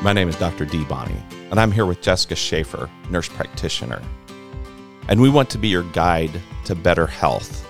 My 0.00 0.12
name 0.12 0.28
is 0.28 0.36
Dr. 0.36 0.64
Dee 0.64 0.84
Bonney, 0.84 1.20
and 1.50 1.58
I'm 1.58 1.72
here 1.72 1.84
with 1.84 2.00
Jessica 2.00 2.36
Schaefer, 2.36 2.88
nurse 3.10 3.28
practitioner. 3.28 4.00
And 5.08 5.20
we 5.20 5.28
want 5.28 5.50
to 5.50 5.58
be 5.58 5.66
your 5.66 5.82
guide 5.82 6.40
to 6.66 6.76
better 6.76 7.04
health. 7.04 7.66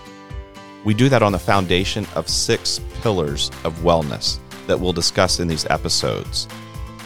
We 0.85 0.93
do 0.93 1.09
that 1.09 1.23
on 1.23 1.33
the 1.33 1.39
foundation 1.39 2.07
of 2.15 2.29
six 2.29 2.83
pillars 3.01 3.51
of 3.65 3.79
wellness 3.79 4.41
that 4.67 4.79
we'll 4.79 4.93
discuss 4.93 5.41
in 5.41 5.49
these 5.49 5.65
episodes. 5.71 6.47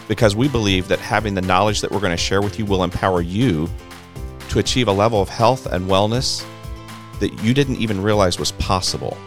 Because 0.09 0.35
we 0.35 0.49
believe 0.49 0.89
that 0.89 0.99
having 0.99 1.35
the 1.35 1.41
knowledge 1.41 1.79
that 1.79 1.91
we're 1.91 2.01
going 2.01 2.11
to 2.11 2.17
share 2.17 2.41
with 2.41 2.59
you 2.59 2.65
will 2.65 2.83
empower 2.83 3.21
you 3.21 3.69
to 4.49 4.59
achieve 4.59 4.89
a 4.89 4.91
level 4.91 5.21
of 5.21 5.29
health 5.29 5.67
and 5.67 5.89
wellness 5.89 6.45
that 7.21 7.31
you 7.41 7.53
didn't 7.53 7.77
even 7.77 8.03
realize 8.03 8.39
was 8.39 8.51
possible. 8.51 9.17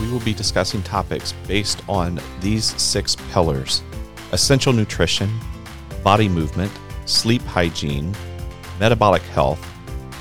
We 0.00 0.12
will 0.12 0.20
be 0.20 0.34
discussing 0.34 0.82
topics 0.82 1.32
based 1.46 1.82
on 1.88 2.20
these 2.40 2.78
six 2.78 3.16
pillars 3.32 3.82
essential 4.32 4.72
nutrition, 4.72 5.30
body 6.04 6.28
movement, 6.28 6.70
sleep 7.06 7.42
hygiene, 7.42 8.14
metabolic 8.78 9.22
health, 9.22 9.64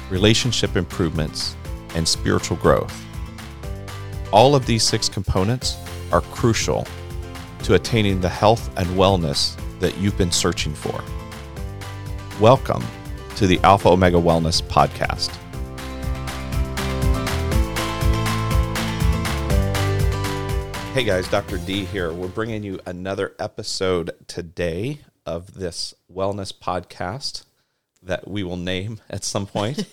relationship 0.10 0.76
improvements, 0.78 1.56
and 1.96 2.08
spiritual 2.08 2.58
growth. 2.58 3.06
All 4.32 4.56
of 4.56 4.66
these 4.66 4.84
six 4.84 5.10
components 5.10 5.78
are 6.12 6.22
crucial 6.22 6.88
to 7.64 7.74
attaining 7.74 8.22
the 8.22 8.30
health 8.30 8.70
and 8.78 8.88
wellness 8.90 9.60
that 9.80 9.98
you've 9.98 10.18
been 10.18 10.32
searching 10.32 10.74
for. 10.74 11.04
Welcome 12.40 12.84
to 13.36 13.46
the 13.46 13.60
Alpha 13.60 13.90
Omega 13.90 14.18
Wellness 14.18 14.62
Podcast. 14.62 15.38
Hey 20.98 21.04
guys, 21.04 21.28
Dr. 21.28 21.60
Dee 21.60 21.86
here. 21.86 22.12
We're 22.12 22.28
bringing 22.28 22.64
you 22.64 22.80
another 22.88 23.36
episode 23.38 24.10
today 24.26 25.02
of 25.28 25.54
this 25.54 25.94
wellness 26.12 26.52
podcast 26.52 27.46
that 28.02 28.28
we 28.28 28.42
will 28.42 28.58
name 28.58 29.00
at 29.12 29.24
some 29.24 29.46
point. 29.46 29.86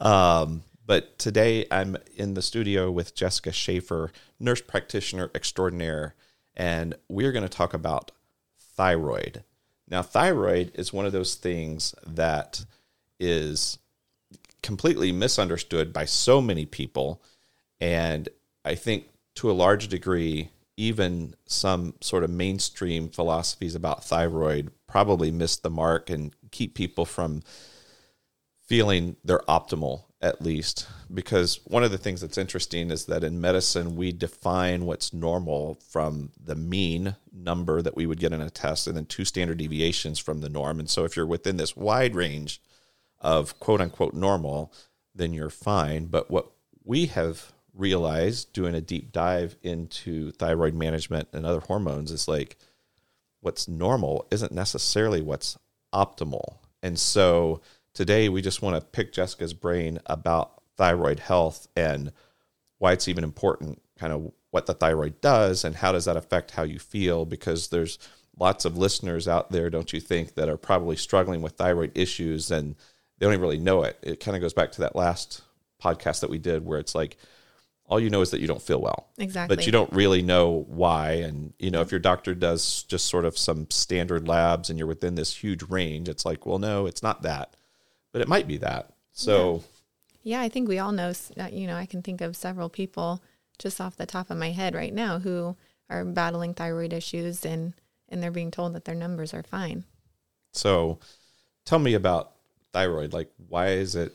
um, 0.00 0.62
but 0.86 1.18
today 1.18 1.66
I'm 1.68 1.96
in 2.14 2.34
the 2.34 2.42
studio 2.42 2.92
with 2.92 3.16
Jessica 3.16 3.50
Schaefer, 3.50 4.12
nurse 4.38 4.60
practitioner 4.60 5.32
extraordinaire, 5.34 6.14
and 6.54 6.94
we're 7.08 7.32
going 7.32 7.42
to 7.42 7.48
talk 7.48 7.74
about 7.74 8.12
thyroid. 8.76 9.42
Now, 9.88 10.02
thyroid 10.02 10.70
is 10.76 10.92
one 10.92 11.06
of 11.06 11.12
those 11.12 11.34
things 11.34 11.92
that 12.06 12.64
is 13.18 13.80
completely 14.62 15.10
misunderstood 15.10 15.92
by 15.92 16.04
so 16.04 16.40
many 16.40 16.66
people. 16.66 17.20
And 17.80 18.28
I 18.64 18.76
think 18.76 19.08
to 19.36 19.50
a 19.50 19.52
large 19.52 19.88
degree, 19.88 20.50
even 20.76 21.34
some 21.46 21.94
sort 22.00 22.24
of 22.24 22.30
mainstream 22.30 23.08
philosophies 23.08 23.74
about 23.74 24.04
thyroid 24.04 24.70
probably 24.86 25.30
miss 25.30 25.56
the 25.56 25.70
mark 25.70 26.10
and 26.10 26.34
keep 26.50 26.74
people 26.74 27.04
from 27.04 27.42
feeling 28.66 29.16
they're 29.24 29.42
optimal 29.48 30.04
at 30.20 30.42
least. 30.42 30.88
Because 31.12 31.60
one 31.64 31.84
of 31.84 31.90
the 31.90 31.98
things 31.98 32.20
that's 32.20 32.38
interesting 32.38 32.90
is 32.90 33.04
that 33.06 33.22
in 33.22 33.40
medicine 33.40 33.96
we 33.96 34.12
define 34.12 34.84
what's 34.86 35.12
normal 35.12 35.78
from 35.88 36.32
the 36.42 36.56
mean 36.56 37.16
number 37.32 37.82
that 37.82 37.96
we 37.96 38.06
would 38.06 38.18
get 38.18 38.32
in 38.32 38.40
a 38.40 38.50
test 38.50 38.86
and 38.86 38.96
then 38.96 39.06
two 39.06 39.24
standard 39.24 39.58
deviations 39.58 40.18
from 40.18 40.40
the 40.40 40.48
norm. 40.48 40.80
And 40.80 40.88
so 40.88 41.04
if 41.04 41.16
you're 41.16 41.26
within 41.26 41.58
this 41.58 41.76
wide 41.76 42.14
range 42.14 42.60
of 43.20 43.58
quote 43.60 43.80
unquote 43.80 44.14
normal 44.14 44.72
then 45.14 45.32
you're 45.32 45.50
fine. 45.50 46.06
But 46.06 46.30
what 46.30 46.50
we 46.84 47.06
have 47.06 47.52
realized 47.76 48.52
doing 48.52 48.74
a 48.74 48.80
deep 48.80 49.12
dive 49.12 49.56
into 49.62 50.32
thyroid 50.32 50.74
management 50.74 51.28
and 51.32 51.44
other 51.44 51.60
hormones 51.60 52.10
is 52.10 52.26
like 52.26 52.56
what's 53.40 53.68
normal 53.68 54.26
isn't 54.30 54.52
necessarily 54.52 55.20
what's 55.20 55.58
optimal. 55.94 56.56
And 56.82 56.98
so 56.98 57.60
today 57.94 58.28
we 58.28 58.42
just 58.42 58.62
want 58.62 58.76
to 58.76 58.86
pick 58.86 59.12
Jessica's 59.12 59.54
brain 59.54 59.98
about 60.06 60.62
thyroid 60.76 61.20
health 61.20 61.68
and 61.76 62.12
why 62.78 62.92
it's 62.92 63.08
even 63.08 63.24
important, 63.24 63.80
kind 63.98 64.12
of 64.12 64.32
what 64.50 64.66
the 64.66 64.74
thyroid 64.74 65.20
does 65.20 65.64
and 65.64 65.76
how 65.76 65.92
does 65.92 66.06
that 66.06 66.16
affect 66.16 66.52
how 66.52 66.62
you 66.62 66.78
feel 66.78 67.24
because 67.24 67.68
there's 67.68 67.98
lots 68.38 68.64
of 68.64 68.76
listeners 68.76 69.28
out 69.28 69.50
there, 69.50 69.70
don't 69.70 69.92
you 69.92 70.00
think, 70.00 70.34
that 70.34 70.48
are 70.48 70.56
probably 70.56 70.96
struggling 70.96 71.42
with 71.42 71.52
thyroid 71.52 71.92
issues 71.94 72.50
and 72.50 72.74
they 73.18 73.26
don't 73.26 73.32
even 73.32 73.42
really 73.42 73.58
know 73.58 73.82
it. 73.82 73.98
It 74.02 74.20
kind 74.20 74.36
of 74.36 74.40
goes 74.40 74.52
back 74.52 74.72
to 74.72 74.82
that 74.82 74.96
last 74.96 75.42
podcast 75.82 76.20
that 76.20 76.30
we 76.30 76.38
did 76.38 76.64
where 76.64 76.78
it's 76.78 76.94
like 76.94 77.16
all 77.88 78.00
you 78.00 78.10
know 78.10 78.20
is 78.20 78.30
that 78.30 78.40
you 78.40 78.46
don't 78.46 78.62
feel 78.62 78.80
well. 78.80 79.08
Exactly. 79.18 79.54
But 79.54 79.66
you 79.66 79.72
don't 79.72 79.92
really 79.92 80.22
know 80.22 80.64
why. 80.68 81.12
And, 81.12 81.52
you 81.58 81.70
know, 81.70 81.80
if 81.80 81.90
your 81.90 82.00
doctor 82.00 82.34
does 82.34 82.82
just 82.84 83.06
sort 83.06 83.24
of 83.24 83.38
some 83.38 83.70
standard 83.70 84.26
labs 84.26 84.70
and 84.70 84.78
you're 84.78 84.88
within 84.88 85.14
this 85.14 85.36
huge 85.36 85.62
range, 85.64 86.08
it's 86.08 86.24
like, 86.24 86.46
well, 86.46 86.58
no, 86.58 86.86
it's 86.86 87.02
not 87.02 87.22
that. 87.22 87.54
But 88.12 88.22
it 88.22 88.28
might 88.28 88.48
be 88.48 88.56
that. 88.58 88.92
So, 89.12 89.62
Yeah, 90.22 90.40
I 90.40 90.48
think 90.48 90.68
we 90.68 90.78
all 90.78 90.92
know, 90.92 91.12
uh, 91.38 91.48
you 91.52 91.66
know, 91.66 91.76
I 91.76 91.86
can 91.86 92.02
think 92.02 92.20
of 92.20 92.36
several 92.36 92.68
people 92.68 93.22
just 93.58 93.80
off 93.80 93.96
the 93.96 94.06
top 94.06 94.30
of 94.30 94.36
my 94.36 94.50
head 94.50 94.74
right 94.74 94.92
now 94.92 95.18
who 95.20 95.56
are 95.88 96.04
battling 96.04 96.52
thyroid 96.54 96.92
issues 96.92 97.44
and 97.46 97.72
and 98.08 98.22
they're 98.22 98.30
being 98.30 98.50
told 98.50 98.72
that 98.74 98.84
their 98.84 98.94
numbers 98.94 99.32
are 99.34 99.42
fine. 99.42 99.84
so 100.52 100.98
tell 101.64 101.78
me 101.78 101.94
about 101.94 102.32
thyroid. 102.72 103.12
Like, 103.12 103.30
why 103.48 103.68
is 103.68 103.94
it, 103.96 104.12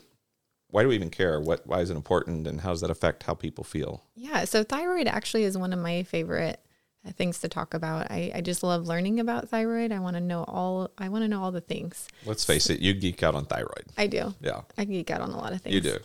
why 0.72 0.82
do 0.82 0.88
we 0.88 0.94
even 0.94 1.10
care? 1.10 1.38
What, 1.40 1.66
why 1.66 1.80
is 1.80 1.90
it 1.90 1.96
important? 1.96 2.46
And 2.46 2.62
how 2.62 2.70
does 2.70 2.80
that 2.80 2.90
affect 2.90 3.22
how 3.24 3.34
people 3.34 3.62
feel? 3.62 4.02
Yeah, 4.16 4.44
so 4.44 4.64
thyroid 4.64 5.06
actually 5.06 5.44
is 5.44 5.56
one 5.56 5.72
of 5.72 5.78
my 5.78 6.02
favorite 6.02 6.58
uh, 7.06 7.12
things 7.12 7.38
to 7.40 7.48
talk 7.48 7.74
about. 7.74 8.10
I, 8.10 8.32
I 8.34 8.40
just 8.40 8.62
love 8.62 8.86
learning 8.86 9.20
about 9.20 9.50
thyroid. 9.50 9.92
I 9.92 9.98
want 9.98 10.16
to 10.16 10.20
know 10.20 10.44
all 10.44 10.90
I 10.96 11.10
want 11.10 11.24
to 11.24 11.28
know 11.28 11.42
all 11.42 11.52
the 11.52 11.60
things. 11.60 12.08
Let's 12.24 12.44
face 12.44 12.70
it, 12.70 12.80
you 12.80 12.94
geek 12.94 13.22
out 13.22 13.34
on 13.34 13.44
thyroid. 13.44 13.84
I 13.98 14.06
do. 14.06 14.34
Yeah, 14.40 14.62
I 14.78 14.84
geek 14.84 15.10
out 15.10 15.20
on 15.20 15.30
a 15.30 15.36
lot 15.36 15.52
of 15.52 15.60
things. 15.60 15.74
you 15.74 15.80
do. 15.82 15.98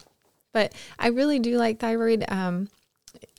but 0.52 0.74
I 1.00 1.08
really 1.08 1.40
do 1.40 1.58
like 1.58 1.80
thyroid. 1.80 2.26
Um, 2.28 2.68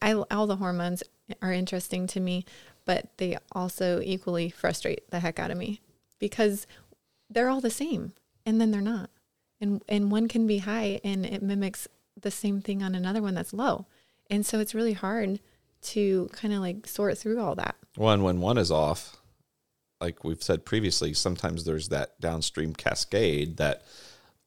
I 0.01 0.15
all 0.15 0.47
the 0.47 0.57
hormones 0.57 1.03
are 1.43 1.53
interesting 1.53 2.07
to 2.09 2.21
me, 2.21 2.47
but 2.87 3.09
they 3.19 3.37
also 3.53 4.01
equally 4.03 4.49
frustrate 4.49 5.11
the 5.11 5.21
heck 5.21 5.39
out 5.39 5.51
of 5.51 5.59
me 5.59 5.83
because 6.19 6.67
they're 7.29 7.51
all 7.51 7.61
the 7.61 7.71
same, 7.71 8.13
and 8.47 8.59
then 8.59 8.71
they're 8.71 8.81
not, 8.81 9.11
and 9.61 9.83
and 9.89 10.11
one 10.11 10.29
can 10.29 10.47
be 10.47 10.59
high 10.59 11.01
and 11.05 11.25
it 11.27 11.43
mimics 11.43 11.89
the 12.21 12.31
same 12.31 12.61
thing 12.61 12.83
on 12.83 12.95
another 12.95 13.23
one 13.23 13.35
that's 13.35 13.53
low, 13.53 13.87
and 14.31 14.45
so 14.45 14.61
it's 14.61 14.75
really 14.75 14.95
hard 14.95 15.41
to 15.81 16.29
kind 16.33 16.53
of 16.53 16.61
like 16.61 16.87
sort 16.87 17.17
through 17.19 17.41
all 17.41 17.55
that. 17.55 17.77
One, 17.97 18.23
when 18.23 18.41
one 18.41 18.59
is 18.59 18.71
off, 18.71 19.17
like 20.01 20.25
we've 20.25 20.43
said 20.43 20.65
previously, 20.65 21.15
sometimes 21.15 21.65
there's 21.65 21.89
that 21.89 22.21
downstream 22.21 22.75
cascade 22.75 23.57
that 23.59 23.85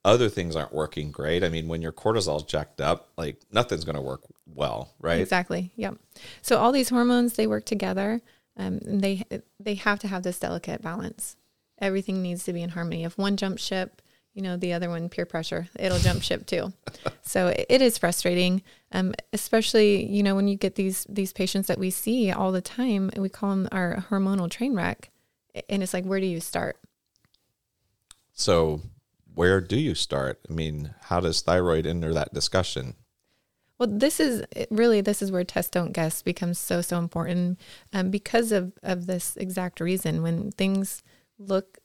other 0.04 0.30
things 0.30 0.56
aren't 0.56 0.74
working 0.74 1.12
great. 1.12 1.44
I 1.44 1.50
mean, 1.50 1.68
when 1.68 1.82
your 1.82 1.92
cortisol's 1.92 2.44
jacked 2.44 2.82
up, 2.82 3.10
like 3.18 3.38
nothing's 3.52 3.86
going 3.86 3.96
to 3.96 4.02
work 4.02 4.22
well, 4.46 4.94
right? 5.00 5.20
Exactly. 5.20 5.72
Yep. 5.76 5.98
So 6.42 6.58
all 6.58 6.72
these 6.72 6.90
hormones 6.90 7.34
they 7.34 7.48
work 7.48 7.66
together. 7.66 8.22
Um, 8.58 8.80
and 8.86 9.02
they 9.02 9.24
they 9.60 9.76
have 9.76 10.00
to 10.00 10.08
have 10.08 10.24
this 10.24 10.40
delicate 10.40 10.82
balance. 10.82 11.38
Everything 11.80 12.22
needs 12.22 12.44
to 12.44 12.54
be 12.54 12.62
in 12.62 12.72
harmony. 12.72 13.04
If 13.04 13.18
one 13.18 13.38
jumps 13.38 13.64
ship, 13.64 14.02
you 14.34 14.42
know 14.42 14.58
the 14.58 14.74
other 14.74 14.90
one 14.90 15.10
peer 15.10 15.26
pressure, 15.26 15.68
it'll 15.78 16.00
jump 16.00 16.24
ship 16.24 16.46
too. 16.46 16.74
So 17.24 17.48
it, 17.48 17.66
it 17.70 17.82
is 17.82 17.98
frustrating, 17.98 18.62
um, 18.92 19.14
especially 19.32 20.06
you 20.06 20.22
know 20.22 20.36
when 20.36 20.48
you 20.48 20.58
get 20.58 20.76
these 20.76 21.06
these 21.08 21.32
patients 21.32 21.68
that 21.68 21.78
we 21.78 21.90
see 21.90 22.32
all 22.32 22.52
the 22.52 22.62
time. 22.62 23.10
and 23.14 23.22
We 23.22 23.30
call 23.30 23.52
them 23.52 23.70
our 23.72 24.06
hormonal 24.10 24.50
train 24.50 24.76
wreck, 24.76 25.12
and 25.70 25.82
it's 25.82 25.94
like 25.94 26.04
where 26.04 26.20
do 26.20 26.26
you 26.26 26.40
start? 26.42 26.78
So, 28.34 28.82
where 29.34 29.62
do 29.62 29.80
you 29.80 29.96
start? 29.96 30.40
I 30.50 30.54
mean, 30.54 30.94
how 31.04 31.20
does 31.22 31.42
thyroid 31.42 31.86
enter 31.86 32.14
that 32.14 32.34
discussion? 32.34 32.96
Well, 33.78 33.90
this 33.92 34.20
is 34.20 34.44
really 34.70 35.02
this 35.02 35.22
is 35.22 35.32
where 35.32 35.44
test 35.44 35.72
don't 35.72 35.92
guess 35.92 36.22
becomes 36.22 36.60
so 36.60 36.82
so 36.82 36.98
important 36.98 37.60
um, 37.94 38.10
because 38.10 38.52
of 38.52 38.74
of 38.84 39.08
this 39.08 39.38
exact 39.38 39.80
reason. 39.80 40.22
When 40.22 40.52
things 40.52 41.02
look 41.40 41.80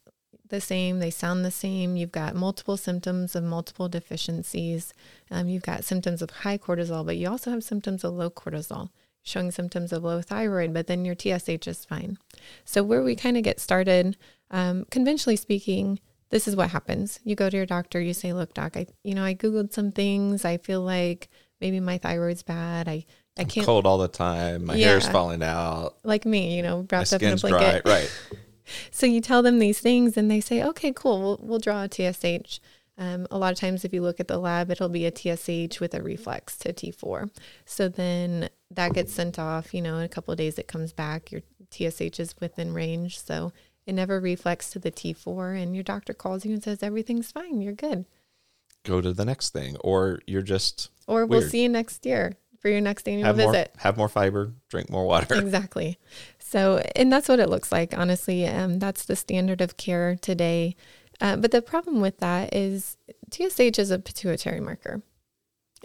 the 0.49 0.61
same, 0.61 0.99
they 0.99 1.11
sound 1.11 1.45
the 1.45 1.51
same. 1.51 1.97
You've 1.97 2.13
got 2.13 2.35
multiple 2.35 2.77
symptoms 2.77 3.35
of 3.35 3.45
multiple 3.45 3.89
deficiencies. 3.89 4.93
Um, 5.31 5.49
you've 5.49 5.63
got 5.63 5.85
symptoms 5.85 6.23
of 6.23 6.31
high 6.31 6.59
cortisol, 6.59 7.05
but 7.05 7.17
you 7.17 7.29
also 7.29 7.51
have 7.51 7.65
symptoms 7.65 8.05
of 8.05 8.15
low 8.15 8.31
cortisol, 8.31 8.91
showing 9.23 9.51
symptoms 9.51 9.93
of 9.93 10.05
low 10.05 10.21
thyroid. 10.23 10.73
But 10.75 10.87
then 10.87 11.05
your 11.05 11.15
TSH 11.15 11.67
is 11.67 11.85
fine. 11.85 12.19
So 12.65 12.83
where 12.83 13.03
we 13.03 13.17
kind 13.17 13.37
of 13.37 13.43
get 13.43 13.61
started, 13.61 14.17
um, 14.51 14.85
conventionally 14.91 15.37
speaking, 15.37 16.01
this 16.31 16.49
is 16.49 16.57
what 16.57 16.71
happens. 16.71 17.21
You 17.25 17.37
go 17.37 17.49
to 17.51 17.57
your 17.57 17.67
doctor, 17.67 18.01
you 18.01 18.13
say, 18.13 18.33
"Look, 18.33 18.53
doc, 18.55 18.77
I 18.77 18.87
you 19.05 19.15
know 19.15 19.25
I 19.25 19.35
googled 19.35 19.73
some 19.73 19.93
things. 19.93 20.45
I 20.45 20.57
feel 20.59 20.81
like 20.81 21.29
maybe 21.61 21.79
my 21.81 21.99
thyroid's 21.99 22.43
bad. 22.43 22.89
I 22.89 23.05
I 23.39 23.43
I'm 23.43 23.47
can't 23.49 23.67
cold 23.67 23.87
all 23.87 23.99
the 23.99 24.09
time. 24.09 24.65
My 24.65 24.77
hair's 24.77 25.05
Yeah. 25.05 25.13
falling 25.13 25.43
out. 25.43 25.97
like 26.05 26.25
me, 26.25 26.57
you 26.57 26.63
know, 26.63 26.79
My 26.91 26.99
wrapped 26.99 27.13
up 27.13 27.23
in 27.23 27.33
a 27.35 27.39
skin's 27.39 27.41
dry. 27.43 27.51
blanket. 27.81 27.83
Right. 27.85 28.11
So 28.91 29.07
you 29.07 29.21
tell 29.21 29.43
them 29.43 29.59
these 29.59 29.81
things, 29.81 30.17
and 30.17 30.31
they 30.31 30.41
say, 30.41 30.63
"Okay, 30.63 30.93
cool. 30.93 31.21
We'll 31.21 31.39
we'll 31.43 31.59
draw 31.59 31.83
a 31.85 31.89
TSH." 31.89 32.61
Um, 32.99 33.27
a 33.31 33.37
lot 33.37 33.53
of 33.53 33.59
times, 33.59 33.85
if 33.85 33.93
you 33.93 34.01
look 34.01 34.21
at 34.21 34.29
the 34.29 34.39
lab, 34.39 34.71
it'll 34.71 34.89
be 34.89 35.05
a 35.05 35.11
TSH 35.15 35.81
with 35.81 35.95
a 35.95 36.03
reflex 36.03 36.57
to 36.59 36.73
T4. 36.73 37.31
So 37.67 37.89
then 37.89 38.49
that 38.71 38.95
gets 38.95 39.13
sent 39.13 39.39
off. 39.39 39.75
You 39.75 39.83
know, 39.83 39.99
in 39.99 40.05
a 40.05 40.09
couple 40.09 40.33
of 40.33 40.39
days, 40.39 40.59
it 40.59 40.67
comes 40.67 40.93
back. 40.95 41.31
Your 41.31 41.43
TSH 41.71 42.19
is 42.21 42.35
within 42.41 42.73
range. 42.73 43.19
So 43.21 43.53
It 43.87 43.95
never 43.95 44.19
reflects 44.19 44.71
to 44.71 44.81
the 44.81 44.91
T4, 44.91 45.63
and 45.63 45.75
your 45.77 45.85
doctor 45.85 46.13
calls 46.13 46.45
you 46.45 46.53
and 46.55 46.63
says 46.63 46.83
everything's 46.83 47.31
fine. 47.31 47.61
You're 47.61 47.73
good. 47.73 48.05
Go 48.85 49.01
to 49.01 49.13
the 49.13 49.25
next 49.25 49.51
thing, 49.53 49.77
or 49.79 50.21
you're 50.27 50.43
just 50.43 50.91
Or 51.07 51.25
we'll 51.27 51.41
Weird. 51.41 51.51
see 51.53 51.63
you 51.63 51.69
next 51.69 52.05
year 52.07 52.33
for 52.61 52.69
your 52.69 52.81
next 52.81 53.09
annual 53.09 53.27
have 53.27 53.37
more 53.37 53.53
visit. 53.53 53.75
have 53.79 53.97
more 53.97 54.09
fiber, 54.09 54.53
drink 54.69 54.91
more 54.91 55.05
water. 55.07 55.35
exactly. 55.39 55.99
So, 56.39 56.83
and 56.95 57.13
that's 57.13 57.29
what 57.29 57.41
it 57.41 57.49
looks 57.49 57.73
like, 57.73 57.97
honestly. 57.97 58.47
Um, 58.47 58.79
that's 58.79 59.05
the 59.05 59.17
standard 59.17 59.61
of 59.61 59.77
care 59.77 60.17
today. 60.17 60.77
Uh, 61.21 61.37
but 61.37 61.51
the 61.51 61.63
problem 61.63 62.01
with 62.01 62.19
that 62.19 62.55
is 62.55 62.97
TSH 63.31 63.79
is 63.79 63.91
a 63.91 63.99
pituitary 63.99 64.61
marker. 64.61 65.03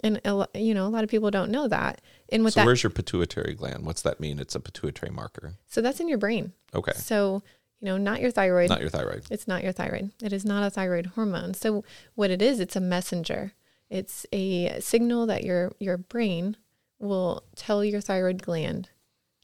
And, 0.04 0.20
a 0.24 0.46
you 0.54 0.74
know, 0.74 0.86
a 0.86 0.88
lot 0.88 1.04
of 1.04 1.10
people 1.10 1.30
don't 1.30 1.50
know 1.50 1.68
that. 1.68 2.00
And 2.30 2.44
with 2.44 2.54
so 2.54 2.60
that, 2.60 2.66
where's 2.66 2.82
your 2.82 2.90
pituitary 2.90 3.54
gland? 3.54 3.84
What's 3.86 4.02
that 4.02 4.20
mean? 4.20 4.38
It's 4.40 4.54
a 4.54 4.60
pituitary 4.60 5.12
marker. 5.12 5.54
so 5.68 5.80
that's 5.80 6.00
in 6.00 6.08
your 6.08 6.18
brain. 6.18 6.52
Okay, 6.74 6.92
So, 6.94 7.42
you 7.80 7.86
know, 7.86 7.98
not 7.98 8.20
your 8.20 8.30
thyroid. 8.30 8.68
not 8.68 8.80
your 8.80 8.90
thyroid. 8.90 9.24
It's 9.30 9.46
not 9.46 9.62
your 9.62 9.72
thyroid. 9.72 10.10
It 10.22 10.32
is 10.32 10.44
not 10.44 10.64
a 10.64 10.70
thyroid 10.70 11.06
hormone. 11.14 11.54
So 11.54 11.84
what 12.14 12.30
it 12.30 12.40
is, 12.42 12.58
it's 12.60 12.76
a 12.76 12.80
messenger. 12.80 13.52
It's 13.92 14.24
a 14.32 14.80
signal 14.80 15.26
that 15.26 15.44
your 15.44 15.72
your 15.78 15.98
brain 15.98 16.56
will 16.98 17.44
tell 17.56 17.84
your 17.84 18.00
thyroid 18.00 18.42
gland 18.42 18.88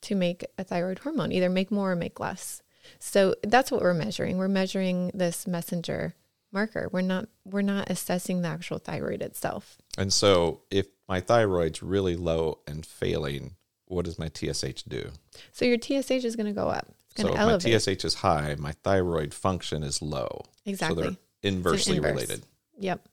to 0.02 0.14
make 0.14 0.44
a 0.56 0.64
thyroid 0.64 1.00
hormone, 1.00 1.32
either 1.32 1.50
make 1.50 1.70
more 1.70 1.92
or 1.92 1.96
make 1.96 2.18
less. 2.18 2.62
So 2.98 3.34
that's 3.42 3.70
what 3.70 3.82
we're 3.82 3.92
measuring. 3.94 4.38
We're 4.38 4.48
measuring 4.48 5.10
this 5.12 5.46
messenger 5.46 6.14
marker. 6.52 6.88
We're 6.90 7.02
not 7.02 7.28
we're 7.44 7.60
not 7.62 7.90
assessing 7.90 8.40
the 8.42 8.48
actual 8.48 8.78
thyroid 8.78 9.20
itself. 9.22 9.76
And 9.98 10.12
so, 10.12 10.62
if 10.70 10.86
my 11.08 11.20
thyroid's 11.20 11.82
really 11.82 12.16
low 12.16 12.60
and 12.66 12.86
failing, 12.86 13.56
what 13.86 14.04
does 14.06 14.18
my 14.18 14.28
TSH 14.34 14.84
do? 14.88 15.10
So 15.52 15.64
your 15.66 15.78
TSH 15.78 16.24
is 16.24 16.36
going 16.36 16.46
to 16.46 16.52
go 16.52 16.68
up. 16.68 16.86
It's 17.10 17.22
going 17.22 17.34
So, 17.36 17.48
to 17.48 17.54
if 17.56 17.64
my. 17.88 17.94
TSH 17.96 18.04
is 18.04 18.14
high, 18.14 18.54
my 18.58 18.72
thyroid 18.84 19.34
function 19.34 19.82
is 19.82 20.00
low. 20.00 20.44
exactly. 20.64 21.02
So 21.04 21.10
they're 21.10 21.18
inversely 21.42 21.96
inverse. 21.96 22.12
related. 22.12 22.42
Yep. 22.78 23.06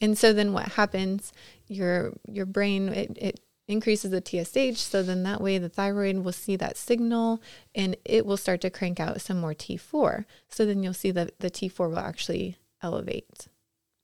And 0.00 0.16
so 0.16 0.32
then 0.32 0.52
what 0.52 0.72
happens? 0.72 1.32
Your 1.66 2.12
your 2.26 2.46
brain 2.46 2.88
it, 2.88 3.18
it 3.20 3.40
increases 3.68 4.12
the 4.12 4.22
TSH, 4.22 4.78
so 4.78 5.02
then 5.02 5.24
that 5.24 5.40
way 5.40 5.58
the 5.58 5.68
thyroid 5.68 6.18
will 6.18 6.32
see 6.32 6.54
that 6.56 6.76
signal 6.76 7.42
and 7.74 7.96
it 8.04 8.24
will 8.24 8.36
start 8.36 8.60
to 8.60 8.70
crank 8.70 9.00
out 9.00 9.20
some 9.20 9.40
more 9.40 9.54
T4. 9.54 10.24
So 10.48 10.64
then 10.64 10.82
you'll 10.82 10.94
see 10.94 11.10
that 11.10 11.40
the 11.40 11.50
T4 11.50 11.88
will 11.88 11.98
actually 11.98 12.56
elevate. 12.82 13.48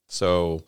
So, 0.09 0.65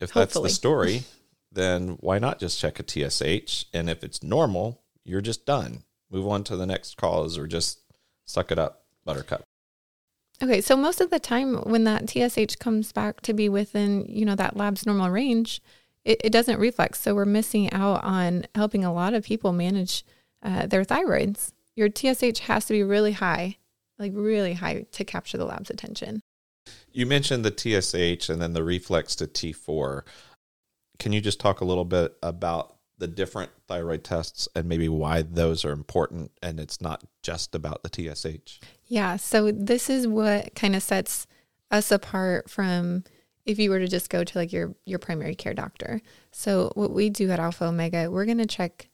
if 0.00 0.12
that's 0.12 0.38
the 0.38 0.48
story, 0.50 1.04
then 1.50 1.96
why 2.00 2.18
not 2.18 2.38
just 2.38 2.60
check 2.60 2.78
a 2.78 2.82
TSH? 2.82 3.64
And 3.72 3.88
if 3.88 4.04
it's 4.04 4.22
normal, 4.22 4.82
you're 5.04 5.20
just 5.20 5.46
done. 5.46 5.82
Move 6.10 6.28
on 6.28 6.44
to 6.44 6.56
the 6.56 6.66
next 6.66 6.96
cause 6.96 7.38
or 7.38 7.46
just 7.46 7.80
suck 8.24 8.52
it 8.52 8.58
up, 8.58 8.84
buttercup. 9.04 9.44
Okay, 10.42 10.60
so 10.60 10.76
most 10.76 11.00
of 11.00 11.10
the 11.10 11.20
time 11.20 11.56
when 11.62 11.84
that 11.84 12.10
TSH 12.10 12.56
comes 12.56 12.92
back 12.92 13.20
to 13.22 13.32
be 13.32 13.48
within, 13.48 14.04
you 14.08 14.24
know, 14.24 14.34
that 14.34 14.56
lab's 14.56 14.84
normal 14.84 15.10
range, 15.10 15.62
it, 16.04 16.20
it 16.24 16.30
doesn't 16.30 16.58
reflex. 16.58 17.00
So 17.00 17.14
we're 17.14 17.24
missing 17.24 17.72
out 17.72 18.02
on 18.02 18.46
helping 18.54 18.84
a 18.84 18.92
lot 18.92 19.14
of 19.14 19.24
people 19.24 19.52
manage 19.52 20.04
uh, 20.42 20.66
their 20.66 20.84
thyroids. 20.84 21.52
Your 21.76 21.88
TSH 21.88 22.40
has 22.40 22.66
to 22.66 22.72
be 22.72 22.82
really 22.82 23.12
high, 23.12 23.58
like 23.98 24.12
really 24.14 24.54
high 24.54 24.86
to 24.90 25.04
capture 25.04 25.38
the 25.38 25.44
lab's 25.44 25.70
attention. 25.70 26.20
You 26.92 27.06
mentioned 27.06 27.44
the 27.44 27.50
TSH 27.50 28.28
and 28.28 28.40
then 28.40 28.52
the 28.52 28.64
reflex 28.64 29.16
to 29.16 29.26
T4. 29.26 30.02
Can 30.98 31.12
you 31.12 31.20
just 31.20 31.40
talk 31.40 31.60
a 31.60 31.64
little 31.64 31.84
bit 31.84 32.16
about 32.22 32.76
the 32.98 33.08
different 33.08 33.50
thyroid 33.66 34.04
tests 34.04 34.48
and 34.54 34.68
maybe 34.68 34.88
why 34.88 35.22
those 35.22 35.64
are 35.64 35.72
important 35.72 36.30
and 36.42 36.60
it's 36.60 36.80
not 36.80 37.04
just 37.22 37.54
about 37.54 37.82
the 37.82 38.14
TSH? 38.14 38.60
Yeah. 38.86 39.16
So 39.16 39.50
this 39.50 39.88
is 39.88 40.06
what 40.06 40.54
kind 40.54 40.76
of 40.76 40.82
sets 40.82 41.26
us 41.70 41.90
apart 41.90 42.50
from 42.50 43.04
if 43.46 43.58
you 43.58 43.70
were 43.70 43.78
to 43.78 43.88
just 43.88 44.10
go 44.10 44.24
to 44.24 44.38
like 44.38 44.52
your 44.52 44.74
your 44.86 44.98
primary 44.98 45.34
care 45.34 45.54
doctor. 45.54 46.00
So 46.30 46.72
what 46.74 46.92
we 46.92 47.10
do 47.10 47.30
at 47.30 47.40
Alpha 47.40 47.66
Omega, 47.66 48.10
we're 48.10 48.24
going 48.24 48.38
to 48.38 48.46
check 48.46 48.88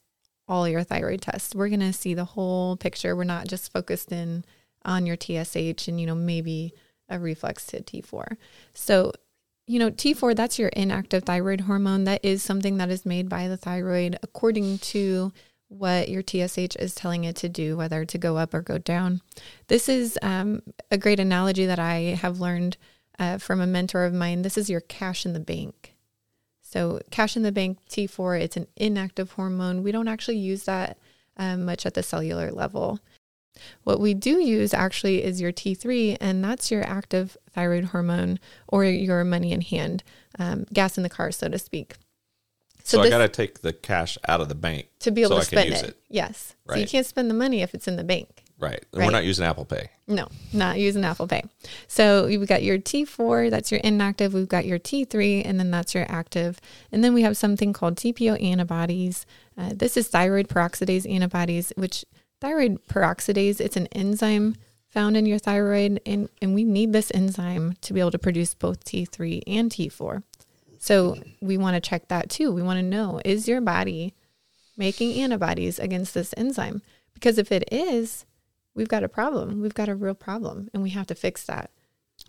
all 0.49 0.69
your 0.69 0.83
thyroid 0.83 1.23
tests. 1.23 1.55
We're 1.55 1.69
going 1.69 1.81
to 1.81 1.93
see 1.93 2.15
the 2.15 2.25
whole 2.25 2.77
picture. 2.77 3.15
We're 3.15 3.25
not 3.25 3.47
just 3.47 3.73
focused 3.73 4.11
in 4.11 4.45
on 4.85 5.07
your 5.07 5.17
TSH 5.17 5.89
and 5.89 6.01
you 6.01 6.07
know 6.07 6.15
maybe 6.15 6.73
a 7.09 7.19
reflex 7.19 7.67
to 7.67 7.83
T4. 7.83 8.37
So 8.75 9.13
you 9.67 9.79
know, 9.79 9.93
T4, 9.93 10.35
that's 10.35 10.59
your 10.59 10.71
inactive 10.71 11.23
thyroid 11.23 11.61
hormone. 11.61 12.03
That 12.03 12.25
is 12.25 12.43
something 12.43 12.79
that 12.79 12.91
is 12.91 13.07
made 13.07 13.29
by 13.29 13.47
the 13.47 13.57
thyroid 13.57 14.19
according 14.21 14.79
to 14.79 15.33
what 15.71 16.09
your 16.09 16.23
TSH 16.23 16.77
is 16.77 16.95
telling 16.95 17.25
it 17.25 17.37
to 17.37 17.49
do, 17.49 17.77
whether 17.77 18.05
to 18.05 18.19
go 18.19 18.37
up 18.37 18.53
or 18.53 18.61
go 18.61 18.77
down. 18.77 19.23
This 19.69 19.89
is 19.89 20.19
um, 20.21 20.63
a 20.91 20.99
great 20.99 21.21
analogy 21.21 21.65
that 21.65 21.79
I 21.79 22.19
have 22.21 22.41
learned 22.41 22.77
uh, 23.21 23.39
from 23.39 23.61
a 23.61 23.67
mentor 23.67 24.05
of 24.05 24.13
mine. 24.13 24.43
This 24.43 24.59
is 24.59 24.69
your 24.69 24.81
cash 24.81 25.25
in 25.25 25.33
the 25.33 25.41
bank. 25.41 25.95
So, 26.61 27.01
cash 27.11 27.37
in 27.37 27.43
the 27.43 27.53
bank, 27.53 27.79
T4, 27.89 28.41
it's 28.41 28.57
an 28.57 28.67
inactive 28.77 29.33
hormone. 29.33 29.83
We 29.83 29.93
don't 29.93 30.09
actually 30.09 30.39
use 30.39 30.65
that 30.65 30.99
um, 31.37 31.65
much 31.65 31.87
at 31.87 31.95
the 31.95 32.03
cellular 32.03 32.51
level. 32.51 32.99
What 33.85 34.01
we 34.01 34.15
do 34.15 34.41
use 34.41 34.75
actually 34.75 35.23
is 35.23 35.41
your 35.41 35.53
T3, 35.53 36.17
and 36.21 36.43
that's 36.43 36.71
your 36.71 36.83
active 36.85 37.37
thyroid 37.51 37.87
hormone 37.87 38.41
or 38.69 38.85
your 38.85 39.25
money 39.25 39.53
in 39.53 39.61
hand, 39.61 40.03
um, 40.39 40.67
gas 40.73 40.97
in 40.97 41.03
the 41.03 41.09
car, 41.09 41.31
so 41.31 41.49
to 41.49 41.59
speak. 41.59 41.95
So, 42.85 43.01
I 43.01 43.05
this- 43.05 43.11
got 43.11 43.19
to 43.19 43.29
take 43.29 43.61
the 43.61 43.73
cash 43.73 44.19
out 44.29 44.41
of 44.41 44.49
the 44.49 44.55
bank 44.55 44.89
to 45.01 45.11
be 45.11 45.23
able 45.23 45.31
so 45.31 45.35
to 45.37 45.41
I 45.41 45.45
spend 45.45 45.71
it. 45.75 45.83
it. 45.91 45.97
Yes. 46.09 46.55
So 46.69 46.77
you 46.77 46.87
can't 46.87 47.07
spend 47.07 47.29
the 47.31 47.35
money 47.35 47.63
if 47.63 47.75
it's 47.75 47.89
in 47.89 47.97
the 47.97 48.05
bank. 48.05 48.45
Right. 48.59 48.85
And 48.93 49.01
Right. 49.01 49.07
We're 49.07 49.13
not 49.13 49.25
using 49.25 49.45
Apple 49.45 49.65
Pay. 49.65 49.89
No, 50.07 50.29
not 50.53 50.79
using 50.79 51.03
Apple 51.05 51.27
Pay. 51.27 51.43
So 51.89 52.27
we've 52.27 52.47
got 52.47 52.63
your 52.63 52.79
T4, 52.79 53.49
that's 53.51 53.73
your 53.73 53.81
inactive. 53.81 54.35
We've 54.35 54.49
got 54.49 54.67
your 54.67 54.79
T3, 54.79 55.43
and 55.45 55.59
then 55.59 55.71
that's 55.71 55.95
your 55.95 56.05
active. 56.11 56.61
And 56.93 57.03
then 57.03 57.15
we 57.15 57.23
have 57.23 57.37
something 57.39 57.73
called 57.73 57.97
TPO 57.97 58.43
antibodies. 58.43 59.25
Uh, 59.57 59.71
this 59.75 59.97
is 59.97 60.09
thyroid 60.09 60.49
peroxidase 60.49 61.11
antibodies, 61.11 61.73
which 61.77 62.05
thyroid 62.41 62.87
peroxidase, 62.87 63.61
it's 63.61 63.77
an 63.77 63.87
enzyme 63.89 64.57
found 64.89 65.17
in 65.17 65.25
your 65.25 65.39
thyroid, 65.39 66.01
and, 66.05 66.29
and 66.43 66.55
we 66.55 66.65
need 66.65 66.93
this 66.93 67.11
enzyme 67.15 67.75
to 67.81 67.93
be 67.95 68.01
able 68.01 68.11
to 68.11 68.19
produce 68.19 68.55
both 68.55 68.85
T3 68.85 69.43
and 69.47 69.71
T4. 69.71 70.23
So 70.81 71.19
we 71.43 71.59
want 71.59 71.75
to 71.75 71.89
check 71.89 72.09
that 72.09 72.31
too. 72.31 72.51
We 72.51 72.63
want 72.63 72.79
to 72.79 72.83
know 72.83 73.21
is 73.25 73.47
your 73.47 73.61
body 73.61 74.15
making 74.79 75.13
antibodies 75.21 75.79
against 75.79 76.15
this 76.15 76.35
enzyme? 76.37 76.81
Because 77.13 77.37
if 77.37 77.53
it 77.53 77.69
is, 77.71 78.25
we've 78.75 78.89
got 78.89 79.05
a 79.05 79.09
problem. 79.09 79.61
We've 79.61 79.75
got 79.75 79.91
a 79.91 79.95
real 79.95 80.15
problem 80.15 80.71
and 80.73 80.83
we 80.83 80.91
have 80.91 81.07
to 81.09 81.15
fix 81.15 81.45
that. 81.45 81.71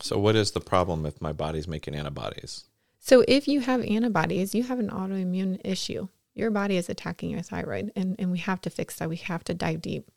So, 0.02 0.20
what 0.20 0.36
is 0.36 0.52
the 0.52 0.60
problem 0.60 1.06
if 1.06 1.22
my 1.22 1.32
body's 1.32 1.68
making 1.68 1.96
antibodies? 1.96 2.66
So 3.00 3.24
if 3.28 3.48
you 3.48 3.62
have 3.62 3.84
antibodies, 3.84 4.54
you 4.54 4.64
have 4.64 4.80
an 4.80 4.90
autoimmune 4.90 5.60
issue. 5.64 6.08
Your 6.36 6.52
body 6.52 6.78
is 6.78 6.88
attacking 6.88 7.32
your 7.32 7.42
thyroid, 7.42 7.92
and, 7.96 8.16
and 8.20 8.32
we 8.32 8.38
have 8.38 8.62
to 8.62 8.70
fix 8.70 8.98
that. 8.98 9.10
We 9.10 9.18
have 9.18 9.44
to 9.46 9.56
dive 9.56 9.82
deep. 9.82 10.10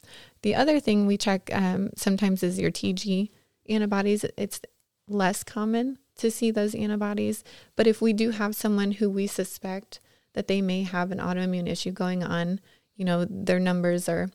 The 0.43 0.55
other 0.55 0.79
thing 0.81 1.07
we 1.07 1.17
check 1.17 1.51
um, 1.53 1.91
sometimes 1.97 2.43
is 2.43 2.61
your 2.61 2.71
TG 2.71 3.31
antibodies. 3.69 4.27
It's 4.37 4.61
less 5.09 5.43
common 5.43 5.99
to 6.17 6.31
see 6.31 6.51
those 6.51 6.75
antibodies, 6.75 7.45
but 7.77 7.87
if 7.87 8.01
we 8.01 8.13
do 8.13 8.31
have 8.31 8.55
someone 8.55 8.93
who 8.93 9.11
we 9.11 9.27
suspect 9.27 10.01
that 10.35 10.49
they 10.49 10.61
may 10.61 10.83
have 10.83 11.11
an 11.11 11.19
autoimmune 11.19 11.69
issue 11.69 11.91
going 11.91 12.23
on, 12.23 12.61
you 12.97 13.05
know, 13.05 13.25
their 13.25 13.61
numbers 13.61 14.09
are 14.09 14.31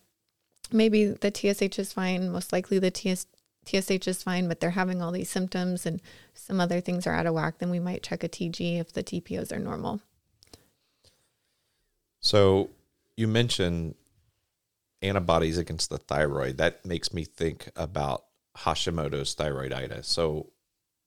maybe 0.71 1.05
the 1.05 1.31
TSH 1.33 1.79
is 1.79 1.93
fine, 1.93 2.31
most 2.31 2.51
likely 2.51 2.79
the 2.79 2.91
TS, 2.91 3.27
TSH 3.65 4.07
is 4.07 4.23
fine, 4.23 4.47
but 4.47 4.59
they're 4.59 4.71
having 4.71 5.01
all 5.01 5.11
these 5.11 5.29
symptoms 5.29 5.85
and 5.85 6.01
some 6.33 6.59
other 6.59 6.81
things 6.81 7.05
are 7.05 7.13
out 7.13 7.25
of 7.25 7.33
whack, 7.33 7.59
then 7.59 7.69
we 7.69 7.79
might 7.79 8.03
check 8.03 8.23
a 8.23 8.29
TG 8.29 8.79
if 8.79 8.93
the 8.93 9.03
TPOs 9.03 9.51
are 9.51 9.59
normal. 9.59 10.01
So, 12.21 12.69
you 13.15 13.27
mentioned 13.27 13.95
antibodies 15.01 15.57
against 15.57 15.89
the 15.89 15.97
thyroid. 15.97 16.57
That 16.57 16.85
makes 16.85 17.13
me 17.13 17.23
think 17.23 17.69
about 17.75 18.25
Hashimoto's 18.57 19.35
thyroiditis. 19.35 20.05
So, 20.05 20.51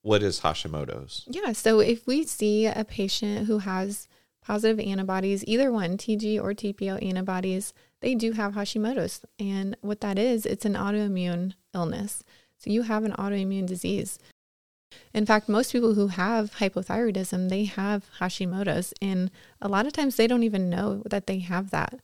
what 0.03 0.21
is 0.21 0.41
Hashimoto's? 0.41 1.23
Yeah. 1.27 1.53
So 1.53 1.79
if 1.79 2.05
we 2.05 2.23
see 2.23 2.67
a 2.67 2.85
patient 2.85 3.47
who 3.47 3.59
has 3.59 4.07
positive 4.45 4.85
antibodies, 4.85 5.43
either 5.47 5.71
one, 5.71 5.97
TG 5.97 6.39
or 6.41 6.53
TPO 6.53 7.01
antibodies, 7.01 7.73
they 8.01 8.13
do 8.13 8.33
have 8.33 8.53
Hashimoto's. 8.53 9.21
And 9.39 9.77
what 9.81 10.01
that 10.01 10.19
is, 10.19 10.45
it's 10.45 10.65
an 10.65 10.73
autoimmune 10.73 11.53
illness. 11.73 12.21
So 12.57 12.69
you 12.69 12.83
have 12.83 13.05
an 13.05 13.13
autoimmune 13.13 13.65
disease. 13.65 14.19
In 15.13 15.25
fact, 15.25 15.47
most 15.47 15.71
people 15.71 15.93
who 15.93 16.07
have 16.07 16.55
hypothyroidism, 16.55 17.49
they 17.49 17.63
have 17.63 18.05
Hashimoto's. 18.19 18.93
And 19.01 19.31
a 19.61 19.69
lot 19.69 19.87
of 19.87 19.93
times 19.93 20.17
they 20.17 20.27
don't 20.27 20.43
even 20.43 20.69
know 20.69 21.01
that 21.05 21.27
they 21.27 21.39
have 21.39 21.71
that. 21.71 21.99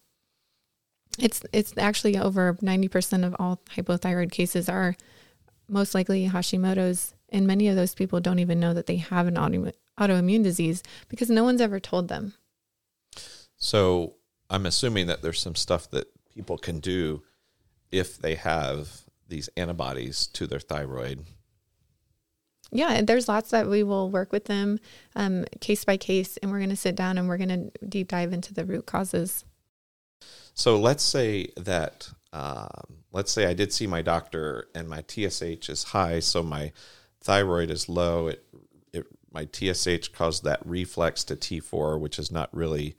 It's 1.20 1.44
it's 1.52 1.74
actually 1.78 2.18
over 2.18 2.54
90% 2.54 3.26
of 3.26 3.36
all 3.38 3.60
hypothyroid 3.76 4.32
cases 4.32 4.70
are 4.70 4.96
most 5.68 5.94
likely 5.94 6.30
Hashimoto's 6.30 7.14
and 7.32 7.48
many 7.48 7.68
of 7.68 7.76
those 7.76 7.96
people 7.96 8.20
don't 8.20 8.40
even 8.40 8.60
know 8.60 8.74
that 8.74 8.86
they 8.86 8.98
have 8.98 9.28
an 9.28 9.38
auto- 9.38 9.72
autoimmune 10.00 10.44
disease 10.44 10.84
because 11.08 11.30
no 11.30 11.44
one's 11.44 11.62
ever 11.62 11.80
told 11.80 12.08
them. 12.08 12.34
So, 13.58 14.16
I'm 14.50 14.66
assuming 14.66 15.08
that 15.08 15.22
there's 15.22 15.40
some 15.40 15.56
stuff 15.56 15.90
that 15.92 16.08
people 16.34 16.58
can 16.58 16.80
do 16.80 17.22
if 17.92 18.18
they 18.18 18.36
have 18.36 19.02
these 19.28 19.50
antibodies 19.56 20.28
to 20.28 20.48
their 20.48 20.60
thyroid. 20.60 21.26
Yeah, 22.72 23.02
there's 23.02 23.28
lots 23.28 23.50
that 23.50 23.68
we 23.68 23.84
will 23.84 24.10
work 24.10 24.32
with 24.32 24.46
them 24.46 24.80
um, 25.16 25.46
case 25.60 25.86
by 25.86 25.98
case, 25.98 26.38
and 26.38 26.52
we're 26.52 26.60
going 26.60 26.70
to 26.70 26.76
sit 26.76 26.96
down 26.96 27.18
and 27.18 27.28
we're 27.28 27.38
going 27.38 27.72
to 27.72 27.88
deep 27.88 28.10
dive 28.10 28.32
into 28.32 28.54
the 28.54 28.66
root 28.66 28.86
causes. 28.86 29.44
So 30.54 30.78
let's 30.78 31.04
say 31.04 31.48
that, 31.58 32.10
um, 32.32 32.98
let's 33.12 33.32
say 33.32 33.46
I 33.46 33.54
did 33.54 33.74
see 33.74 33.88
my 33.88 34.02
doctor 34.02 34.68
and 34.76 34.88
my 34.88 35.04
TSH 35.08 35.70
is 35.70 35.84
high, 35.84 36.20
so 36.20 36.44
my 36.44 36.72
thyroid 37.22 37.70
is 37.70 37.90
low. 37.90 38.28
It, 38.28 38.46
it 38.94 39.06
my 39.32 39.48
TSH 39.52 40.10
caused 40.10 40.44
that 40.44 40.62
reflex 40.66 41.24
to 41.26 41.36
T4, 41.36 42.00
which 42.00 42.20
is 42.20 42.32
not 42.32 42.54
really 42.54 42.96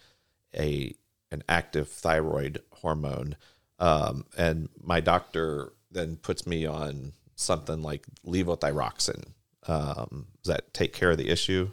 a 0.54 0.94
an 1.30 1.42
active 1.48 1.88
thyroid 1.88 2.60
hormone. 2.72 3.36
Um, 3.78 4.26
and 4.36 4.68
my 4.82 5.00
doctor 5.00 5.72
then 5.90 6.16
puts 6.16 6.46
me 6.46 6.66
on 6.66 7.12
something 7.36 7.82
like 7.82 8.06
levothyroxine. 8.26 9.32
Um, 9.66 10.26
does 10.42 10.54
that 10.54 10.74
take 10.74 10.92
care 10.92 11.10
of 11.10 11.18
the 11.18 11.28
issue? 11.28 11.70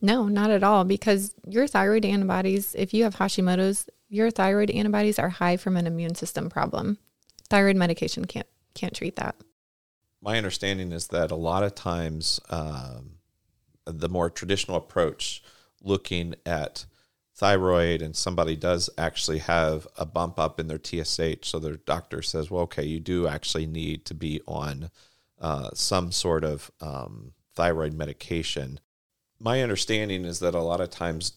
No, 0.00 0.28
not 0.28 0.50
at 0.50 0.62
all. 0.62 0.84
Because 0.84 1.34
your 1.48 1.66
thyroid 1.66 2.04
antibodies, 2.04 2.74
if 2.76 2.92
you 2.92 3.04
have 3.04 3.16
Hashimoto's, 3.16 3.88
your 4.08 4.30
thyroid 4.30 4.70
antibodies 4.70 5.18
are 5.18 5.30
high 5.30 5.56
from 5.56 5.76
an 5.76 5.86
immune 5.86 6.14
system 6.14 6.50
problem. 6.50 6.98
Thyroid 7.48 7.76
medication 7.76 8.24
can't 8.24 8.46
can't 8.74 8.94
treat 8.94 9.16
that. 9.16 9.36
My 10.24 10.38
understanding 10.38 10.90
is 10.90 11.08
that 11.08 11.30
a 11.30 11.36
lot 11.36 11.62
of 11.62 11.74
times 11.74 12.40
um, 12.48 13.16
the 13.84 14.08
more 14.08 14.30
traditional 14.30 14.78
approach, 14.78 15.42
looking 15.82 16.34
at 16.46 16.86
thyroid 17.34 18.00
and 18.00 18.16
somebody 18.16 18.56
does 18.56 18.88
actually 18.96 19.40
have 19.40 19.86
a 19.98 20.06
bump 20.06 20.38
up 20.38 20.58
in 20.58 20.66
their 20.66 20.80
TSH, 20.82 21.46
so 21.46 21.58
their 21.58 21.76
doctor 21.76 22.22
says, 22.22 22.50
well, 22.50 22.62
okay, 22.62 22.84
you 22.84 23.00
do 23.00 23.28
actually 23.28 23.66
need 23.66 24.06
to 24.06 24.14
be 24.14 24.40
on 24.48 24.90
uh, 25.38 25.68
some 25.74 26.10
sort 26.10 26.42
of 26.42 26.70
um, 26.80 27.32
thyroid 27.54 27.92
medication. 27.92 28.80
My 29.38 29.60
understanding 29.60 30.24
is 30.24 30.38
that 30.38 30.54
a 30.54 30.62
lot 30.62 30.80
of 30.80 30.88
times 30.88 31.32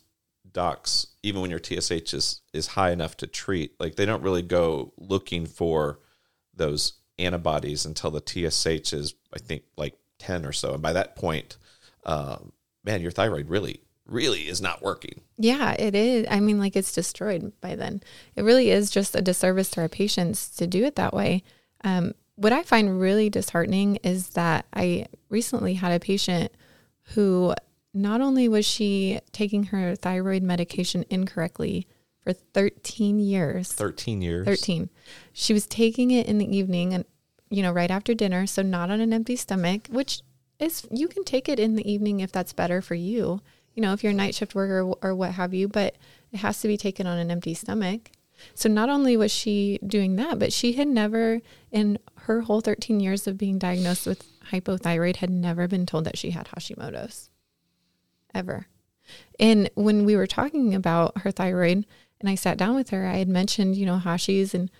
docs, 0.49 1.07
even 1.23 1.41
when 1.41 1.49
your 1.49 1.59
TSH 1.61 2.13
is, 2.13 2.41
is 2.53 2.67
high 2.67 2.91
enough 2.91 3.17
to 3.17 3.27
treat, 3.27 3.73
like 3.81 3.95
they 3.95 4.05
don't 4.05 4.23
really 4.23 4.43
go 4.43 4.93
looking 4.97 5.45
for 5.45 5.99
those 6.55 6.93
antibodies 7.19 7.85
until 7.85 8.11
the 8.11 8.21
TSH 8.21 8.93
is, 8.93 9.15
I 9.33 9.39
think, 9.39 9.63
like 9.75 9.97
10 10.19 10.45
or 10.45 10.51
so. 10.51 10.73
And 10.73 10.81
by 10.81 10.93
that 10.93 11.15
point, 11.15 11.57
uh, 12.05 12.37
man, 12.83 13.01
your 13.01 13.11
thyroid 13.11 13.49
really 13.49 13.81
really 14.07 14.47
is 14.47 14.61
not 14.61 14.81
working. 14.81 15.21
Yeah, 15.37 15.73
it 15.73 15.93
is. 15.95 16.25
I 16.29 16.39
mean, 16.39 16.59
like 16.59 16.75
it's 16.75 16.93
destroyed 16.93 17.51
by 17.61 17.75
then. 17.75 18.01
It 18.35 18.43
really 18.43 18.71
is 18.71 18.89
just 18.89 19.15
a 19.15 19.21
disservice 19.21 19.69
to 19.71 19.81
our 19.81 19.89
patients 19.89 20.49
to 20.57 20.67
do 20.67 20.85
it 20.85 20.95
that 20.95 21.13
way. 21.13 21.43
Um, 21.83 22.13
what 22.35 22.53
I 22.53 22.63
find 22.63 22.99
really 22.99 23.29
disheartening 23.29 23.97
is 23.97 24.29
that 24.29 24.65
I 24.73 25.07
recently 25.29 25.75
had 25.75 25.91
a 25.91 25.99
patient 25.99 26.51
who 27.15 27.53
not 27.93 28.21
only 28.21 28.47
was 28.47 28.65
she 28.65 29.19
taking 29.31 29.65
her 29.65 29.95
thyroid 29.95 30.43
medication 30.43 31.03
incorrectly 31.09 31.87
for 32.21 32.33
13 32.33 33.19
years 33.19 33.71
13 33.71 34.21
years 34.21 34.45
13 34.45 34.89
she 35.39 35.53
was 35.53 35.67
taking 35.67 36.11
it 36.11 36.25
in 36.27 36.37
the 36.37 36.57
evening 36.57 36.93
and 36.93 37.05
you 37.49 37.61
know 37.61 37.71
right 37.71 37.91
after 37.91 38.13
dinner 38.13 38.47
so 38.47 38.61
not 38.61 38.89
on 38.89 38.99
an 38.99 39.13
empty 39.13 39.35
stomach 39.35 39.87
which 39.89 40.21
is 40.59 40.87
you 40.91 41.07
can 41.07 41.23
take 41.23 41.47
it 41.47 41.59
in 41.59 41.75
the 41.75 41.89
evening 41.89 42.19
if 42.19 42.31
that's 42.31 42.53
better 42.53 42.81
for 42.81 42.95
you 42.95 43.41
you 43.77 43.81
know, 43.81 43.93
if 43.93 44.03
you're 44.03 44.11
a 44.11 44.15
night 44.15 44.33
shift 44.33 44.55
worker 44.55 44.81
or, 44.81 44.97
or 45.03 45.15
what 45.15 45.33
have 45.33 45.53
you, 45.53 45.67
but 45.67 45.95
it 46.31 46.37
has 46.37 46.59
to 46.61 46.67
be 46.67 46.77
taken 46.77 47.05
on 47.05 47.19
an 47.19 47.29
empty 47.29 47.53
stomach. 47.53 48.09
So 48.55 48.67
not 48.67 48.89
only 48.89 49.15
was 49.15 49.31
she 49.31 49.79
doing 49.85 50.15
that, 50.15 50.39
but 50.39 50.51
she 50.51 50.73
had 50.73 50.87
never, 50.87 51.41
in 51.71 51.99
her 52.21 52.41
whole 52.41 52.59
13 52.59 52.99
years 52.99 53.27
of 53.27 53.37
being 53.37 53.59
diagnosed 53.59 54.07
with 54.07 54.25
hypothyroid, 54.51 55.17
had 55.17 55.29
never 55.29 55.67
been 55.67 55.85
told 55.85 56.05
that 56.05 56.17
she 56.17 56.31
had 56.31 56.47
Hashimoto's 56.47 57.29
ever. 58.33 58.65
And 59.39 59.69
when 59.75 60.05
we 60.05 60.15
were 60.15 60.27
talking 60.27 60.73
about 60.73 61.19
her 61.19 61.29
thyroid 61.29 61.85
and 62.19 62.29
I 62.29 62.33
sat 62.33 62.57
down 62.57 62.73
with 62.73 62.89
her, 62.89 63.05
I 63.05 63.17
had 63.17 63.29
mentioned, 63.29 63.75
you 63.75 63.85
know, 63.85 63.99
Hashi's 63.99 64.55
and 64.55 64.71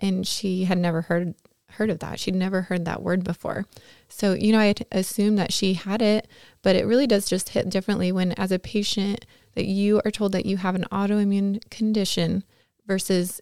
and 0.00 0.26
she 0.26 0.64
had 0.64 0.78
never 0.78 1.02
heard 1.02 1.34
heard 1.74 1.90
of 1.90 1.98
that. 1.98 2.20
She'd 2.20 2.34
never 2.34 2.62
heard 2.62 2.84
that 2.84 3.02
word 3.02 3.24
before. 3.24 3.66
So, 4.08 4.32
you 4.32 4.52
know, 4.52 4.60
I 4.60 4.74
assumed 4.92 5.38
that 5.38 5.52
she 5.52 5.74
had 5.74 6.00
it, 6.00 6.28
but 6.62 6.76
it 6.76 6.86
really 6.86 7.06
does 7.06 7.28
just 7.28 7.50
hit 7.50 7.68
differently 7.68 8.12
when, 8.12 8.32
as 8.32 8.52
a 8.52 8.58
patient, 8.58 9.26
that 9.54 9.66
you 9.66 10.00
are 10.04 10.10
told 10.10 10.32
that 10.32 10.46
you 10.46 10.56
have 10.58 10.74
an 10.74 10.86
autoimmune 10.92 11.68
condition 11.70 12.44
versus 12.86 13.40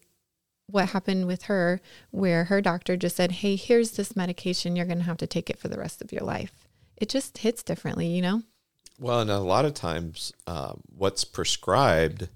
what 0.66 0.90
happened 0.90 1.26
with 1.26 1.42
her, 1.42 1.80
where 2.10 2.44
her 2.44 2.60
doctor 2.60 2.96
just 2.96 3.16
said, 3.16 3.32
Hey, 3.32 3.56
here's 3.56 3.92
this 3.92 4.16
medication. 4.16 4.76
You're 4.76 4.86
going 4.86 4.98
to 4.98 5.04
have 5.04 5.18
to 5.18 5.26
take 5.26 5.50
it 5.50 5.58
for 5.58 5.68
the 5.68 5.78
rest 5.78 6.00
of 6.00 6.12
your 6.12 6.22
life. 6.22 6.52
It 6.96 7.08
just 7.08 7.38
hits 7.38 7.62
differently, 7.62 8.06
you 8.06 8.22
know? 8.22 8.42
Well, 8.98 9.20
and 9.20 9.30
a 9.30 9.40
lot 9.40 9.64
of 9.64 9.74
times, 9.74 10.32
uh, 10.46 10.74
what's 10.96 11.24
prescribed 11.24 12.28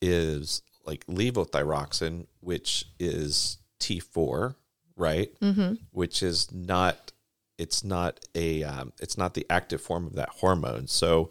is 0.00 0.62
like 0.86 1.06
levothyroxine, 1.06 2.26
which 2.40 2.86
is 2.98 3.58
T4, 3.80 4.54
right? 4.96 5.30
Mm-hmm. 5.40 5.74
Which 5.90 6.22
is 6.22 6.52
not 6.52 7.12
it's 7.58 7.82
not 7.82 8.20
a 8.34 8.62
um, 8.64 8.92
it's 9.00 9.16
not 9.16 9.34
the 9.34 9.46
active 9.48 9.80
form 9.80 10.06
of 10.06 10.14
that 10.14 10.28
hormone. 10.28 10.86
So 10.86 11.28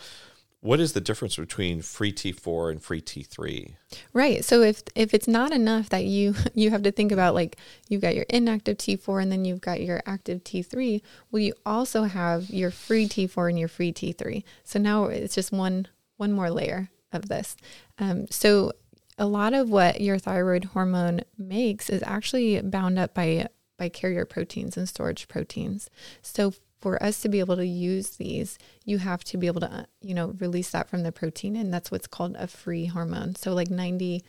what 0.65 0.79
is 0.79 0.93
the 0.93 1.01
difference 1.01 1.35
between 1.35 1.83
free 1.83 2.11
T4 2.11 2.71
and 2.71 2.81
free 2.81 2.99
T3? 2.99 3.75
Right. 4.13 4.43
So 4.43 4.63
if 4.63 4.81
if 4.95 5.13
it's 5.13 5.27
not 5.27 5.51
enough 5.51 5.89
that 5.89 6.05
you 6.05 6.33
you 6.53 6.71
have 6.71 6.83
to 6.83 6.91
think 6.91 7.11
about 7.11 7.35
like 7.35 7.57
you've 7.87 8.01
got 8.01 8.15
your 8.15 8.25
inactive 8.29 8.77
T4 8.77 9.21
and 9.21 9.31
then 9.31 9.45
you've 9.45 9.61
got 9.61 9.81
your 9.81 10.01
active 10.05 10.43
T3, 10.43 11.01
well 11.31 11.41
you 11.41 11.53
also 11.65 12.03
have 12.03 12.49
your 12.49 12.71
free 12.71 13.07
T4 13.07 13.49
and 13.49 13.59
your 13.59 13.67
free 13.67 13.93
T3. 13.93 14.43
So 14.63 14.79
now 14.79 15.05
it's 15.05 15.35
just 15.35 15.51
one 15.51 15.87
one 16.17 16.31
more 16.31 16.49
layer 16.49 16.89
of 17.11 17.29
this. 17.29 17.55
Um, 17.99 18.25
so 18.29 18.71
a 19.17 19.25
lot 19.25 19.53
of 19.53 19.69
what 19.69 20.01
your 20.01 20.17
thyroid 20.17 20.65
hormone 20.65 21.21
makes 21.37 21.89
is 21.89 22.03
actually 22.05 22.61
bound 22.61 22.99
up 22.99 23.13
by 23.13 23.47
by 23.77 23.89
carrier 23.89 24.25
proteins 24.25 24.77
and 24.77 24.87
storage 24.87 25.27
proteins. 25.27 25.89
So 26.21 26.53
for 26.79 27.01
us 27.01 27.21
to 27.21 27.29
be 27.29 27.39
able 27.39 27.55
to 27.57 27.65
use 27.65 28.11
these, 28.11 28.57
you 28.83 28.99
have 28.99 29.23
to 29.25 29.37
be 29.37 29.47
able 29.47 29.61
to, 29.61 29.71
uh, 29.71 29.85
you 30.01 30.13
know, 30.13 30.35
release 30.39 30.69
that 30.71 30.89
from 30.89 31.03
the 31.03 31.11
protein. 31.11 31.55
And 31.55 31.73
that's 31.73 31.91
what's 31.91 32.07
called 32.07 32.35
a 32.37 32.47
free 32.47 32.85
hormone. 32.85 33.35
So 33.35 33.53
like 33.53 33.69
95% 33.69 34.21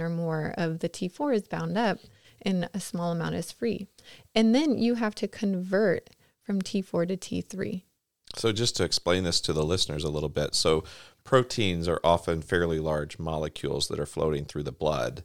or 0.00 0.08
more 0.08 0.54
of 0.58 0.80
the 0.80 0.88
T4 0.88 1.34
is 1.34 1.48
bound 1.48 1.78
up 1.78 1.98
and 2.42 2.68
a 2.74 2.80
small 2.80 3.12
amount 3.12 3.36
is 3.36 3.52
free. 3.52 3.86
And 4.34 4.54
then 4.54 4.76
you 4.76 4.96
have 4.96 5.14
to 5.16 5.28
convert 5.28 6.10
from 6.42 6.62
T4 6.62 7.08
to 7.08 7.16
T3. 7.16 7.82
So 8.36 8.52
just 8.52 8.76
to 8.76 8.84
explain 8.84 9.24
this 9.24 9.40
to 9.42 9.52
the 9.52 9.64
listeners 9.64 10.04
a 10.04 10.10
little 10.10 10.28
bit. 10.28 10.54
So 10.54 10.84
proteins 11.28 11.86
are 11.86 12.00
often 12.02 12.40
fairly 12.40 12.78
large 12.78 13.18
molecules 13.18 13.88
that 13.88 14.00
are 14.00 14.06
floating 14.06 14.46
through 14.46 14.62
the 14.62 14.72
blood. 14.72 15.24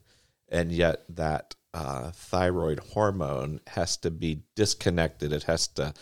And 0.49 0.69
yet 0.69 1.05
that 1.07 1.55
uh, 1.73 2.11
thyroid 2.11 2.79
hormone 2.79 3.61
has 3.67 3.95
to 3.97 4.11
be 4.11 4.41
disconnected. 4.53 5.31
It 5.31 5.43
has 5.43 5.65
to 5.69 5.93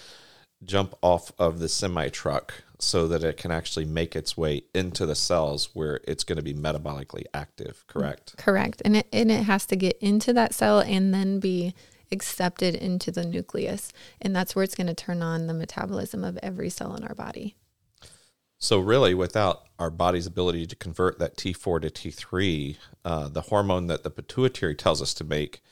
jump 0.64 0.96
off 1.04 1.32
of 1.38 1.60
the 1.60 1.70
semi 1.70 2.10
truck 2.10 2.64
so 2.80 3.08
that 3.10 3.24
it 3.24 3.38
can 3.38 3.52
actually 3.52 3.86
make 3.86 4.16
its 4.16 4.36
way 4.36 4.64
into 4.74 5.06
the 5.06 5.14
cells 5.14 5.70
where 5.76 6.00
it's 6.08 6.24
going 6.24 6.38
to 6.38 6.42
be 6.42 6.56
metabolically 6.56 7.26
active. 7.36 7.84
Correct. 7.86 8.36
Correct, 8.40 8.82
and 8.84 8.98
it 8.98 9.08
and 9.14 9.30
it 9.30 9.44
has 9.44 9.68
to 9.68 9.76
get 9.76 10.00
into 10.02 10.34
that 10.34 10.56
cell 10.56 10.80
and 10.80 11.14
then 11.14 11.40
be 11.40 11.76
accepted 12.12 12.74
into 12.74 13.12
the 13.12 13.24
nucleus, 13.24 13.94
and 14.20 14.36
that's 14.36 14.56
where 14.56 14.64
it's 14.64 14.74
going 14.74 14.88
to 14.88 14.96
turn 14.96 15.22
on 15.22 15.46
the 15.46 15.54
metabolism 15.54 16.24
of 16.24 16.40
every 16.42 16.72
cell 16.72 16.96
in 16.96 17.04
our 17.04 17.14
body. 17.14 17.56
So, 18.64 18.78
really, 18.78 19.16
without 19.16 19.64
our 19.80 19.90
body's 19.90 20.28
ability 20.28 20.68
to 20.68 20.76
convert 20.76 21.18
that 21.18 21.36
T4 21.36 21.82
to 21.82 21.90
T3, 21.90 22.78
uh, 23.04 23.28
the 23.28 23.42
hormone 23.42 23.88
that 23.88 24.04
the 24.04 24.12
pituitary 24.12 24.76
tells 24.76 25.02
us 25.02 25.16
to 25.16 25.24
make 25.24 25.64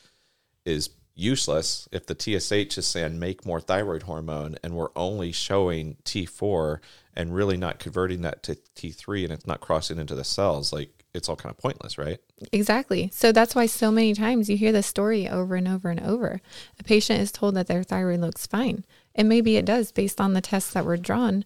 is 0.64 0.90
useless 1.14 1.88
if 1.92 2.06
the 2.06 2.16
TSH 2.18 2.78
is 2.78 2.86
saying 2.86 3.18
make 3.18 3.46
more 3.46 3.60
thyroid 3.60 4.04
hormone 4.04 4.56
and 4.64 4.74
we're 4.74 4.90
only 4.96 5.30
showing 5.30 5.96
T4 6.04 6.78
and 7.14 7.34
really 7.34 7.56
not 7.56 7.78
converting 7.78 8.22
that 8.22 8.42
to 8.44 8.56
T3 8.76 9.24
and 9.24 9.32
it's 9.32 9.46
not 9.46 9.60
crossing 9.60 9.98
into 9.98 10.16
the 10.16 10.24
cells. 10.24 10.72
Like, 10.72 11.04
it's 11.14 11.28
all 11.28 11.36
kind 11.36 11.52
of 11.52 11.58
pointless, 11.58 11.96
right? 11.96 12.18
Exactly. 12.52 13.10
So 13.12 13.30
that's 13.30 13.54
why 13.54 13.66
so 13.66 13.90
many 13.92 14.14
times 14.14 14.50
you 14.50 14.56
hear 14.56 14.72
this 14.72 14.86
story 14.86 15.28
over 15.28 15.54
and 15.54 15.68
over 15.68 15.90
and 15.90 16.00
over. 16.00 16.40
A 16.78 16.84
patient 16.84 17.20
is 17.20 17.30
told 17.30 17.54
that 17.54 17.66
their 17.66 17.82
thyroid 17.82 18.20
looks 18.20 18.46
fine. 18.46 18.84
And 19.14 19.28
maybe 19.28 19.56
it 19.56 19.64
does 19.64 19.92
based 19.92 20.20
on 20.20 20.32
the 20.32 20.40
tests 20.40 20.72
that 20.72 20.84
were 20.84 20.96
drawn, 20.96 21.44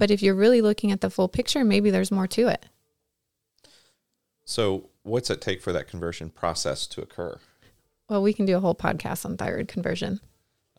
but 0.00 0.10
if 0.10 0.22
you're 0.22 0.34
really 0.34 0.62
looking 0.62 0.90
at 0.90 1.02
the 1.02 1.10
full 1.10 1.28
picture, 1.28 1.62
maybe 1.62 1.90
there's 1.90 2.10
more 2.10 2.26
to 2.26 2.48
it. 2.48 2.64
So, 4.46 4.88
what's 5.02 5.28
it 5.28 5.42
take 5.42 5.60
for 5.60 5.72
that 5.74 5.88
conversion 5.88 6.30
process 6.30 6.86
to 6.88 7.02
occur? 7.02 7.38
Well, 8.08 8.22
we 8.22 8.32
can 8.32 8.46
do 8.46 8.56
a 8.56 8.60
whole 8.60 8.74
podcast 8.74 9.26
on 9.26 9.36
thyroid 9.36 9.68
conversion. 9.68 10.20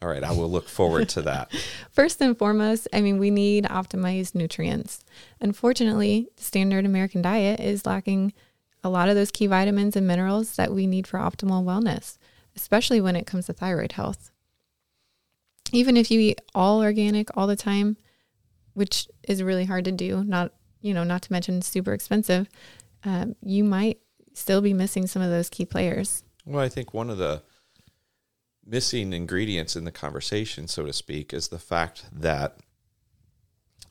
All 0.01 0.09
right, 0.09 0.23
I 0.23 0.31
will 0.31 0.49
look 0.49 0.67
forward 0.67 1.07
to 1.09 1.21
that. 1.21 1.51
First 1.91 2.19
and 2.19 2.35
foremost, 2.35 2.87
I 2.91 3.01
mean, 3.01 3.19
we 3.19 3.29
need 3.29 3.65
optimized 3.65 4.33
nutrients. 4.33 5.03
Unfortunately, 5.39 6.27
the 6.35 6.43
standard 6.43 6.83
American 6.83 7.21
diet 7.21 7.59
is 7.59 7.85
lacking 7.85 8.33
a 8.83 8.89
lot 8.89 9.07
of 9.07 9.13
those 9.13 9.29
key 9.29 9.45
vitamins 9.45 9.95
and 9.95 10.07
minerals 10.07 10.55
that 10.55 10.73
we 10.73 10.87
need 10.87 11.05
for 11.05 11.19
optimal 11.19 11.63
wellness, 11.63 12.17
especially 12.55 12.99
when 12.99 13.15
it 13.15 13.27
comes 13.27 13.45
to 13.45 13.53
thyroid 13.53 13.91
health. 13.91 14.31
even 15.71 15.95
if 15.95 16.09
you 16.09 16.19
eat 16.19 16.41
all 16.55 16.81
organic 16.81 17.29
all 17.37 17.45
the 17.45 17.55
time, 17.55 17.95
which 18.73 19.07
is 19.23 19.43
really 19.43 19.65
hard 19.65 19.85
to 19.85 19.91
do, 19.91 20.23
not 20.23 20.53
you 20.81 20.93
know, 20.93 21.03
not 21.03 21.21
to 21.23 21.31
mention 21.31 21.61
super 21.61 21.93
expensive, 21.93 22.49
um, 23.03 23.35
you 23.41 23.63
might 23.63 23.99
still 24.33 24.61
be 24.61 24.73
missing 24.73 25.07
some 25.07 25.21
of 25.21 25.29
those 25.29 25.49
key 25.49 25.65
players. 25.65 26.23
Well, 26.45 26.63
I 26.63 26.69
think 26.69 26.93
one 26.93 27.09
of 27.09 27.17
the 27.17 27.43
missing 28.65 29.13
ingredients 29.13 29.75
in 29.75 29.83
the 29.83 29.91
conversation, 29.91 30.67
so 30.67 30.85
to 30.85 30.93
speak, 30.93 31.33
is 31.33 31.49
the 31.49 31.59
fact 31.59 32.05
that 32.11 32.57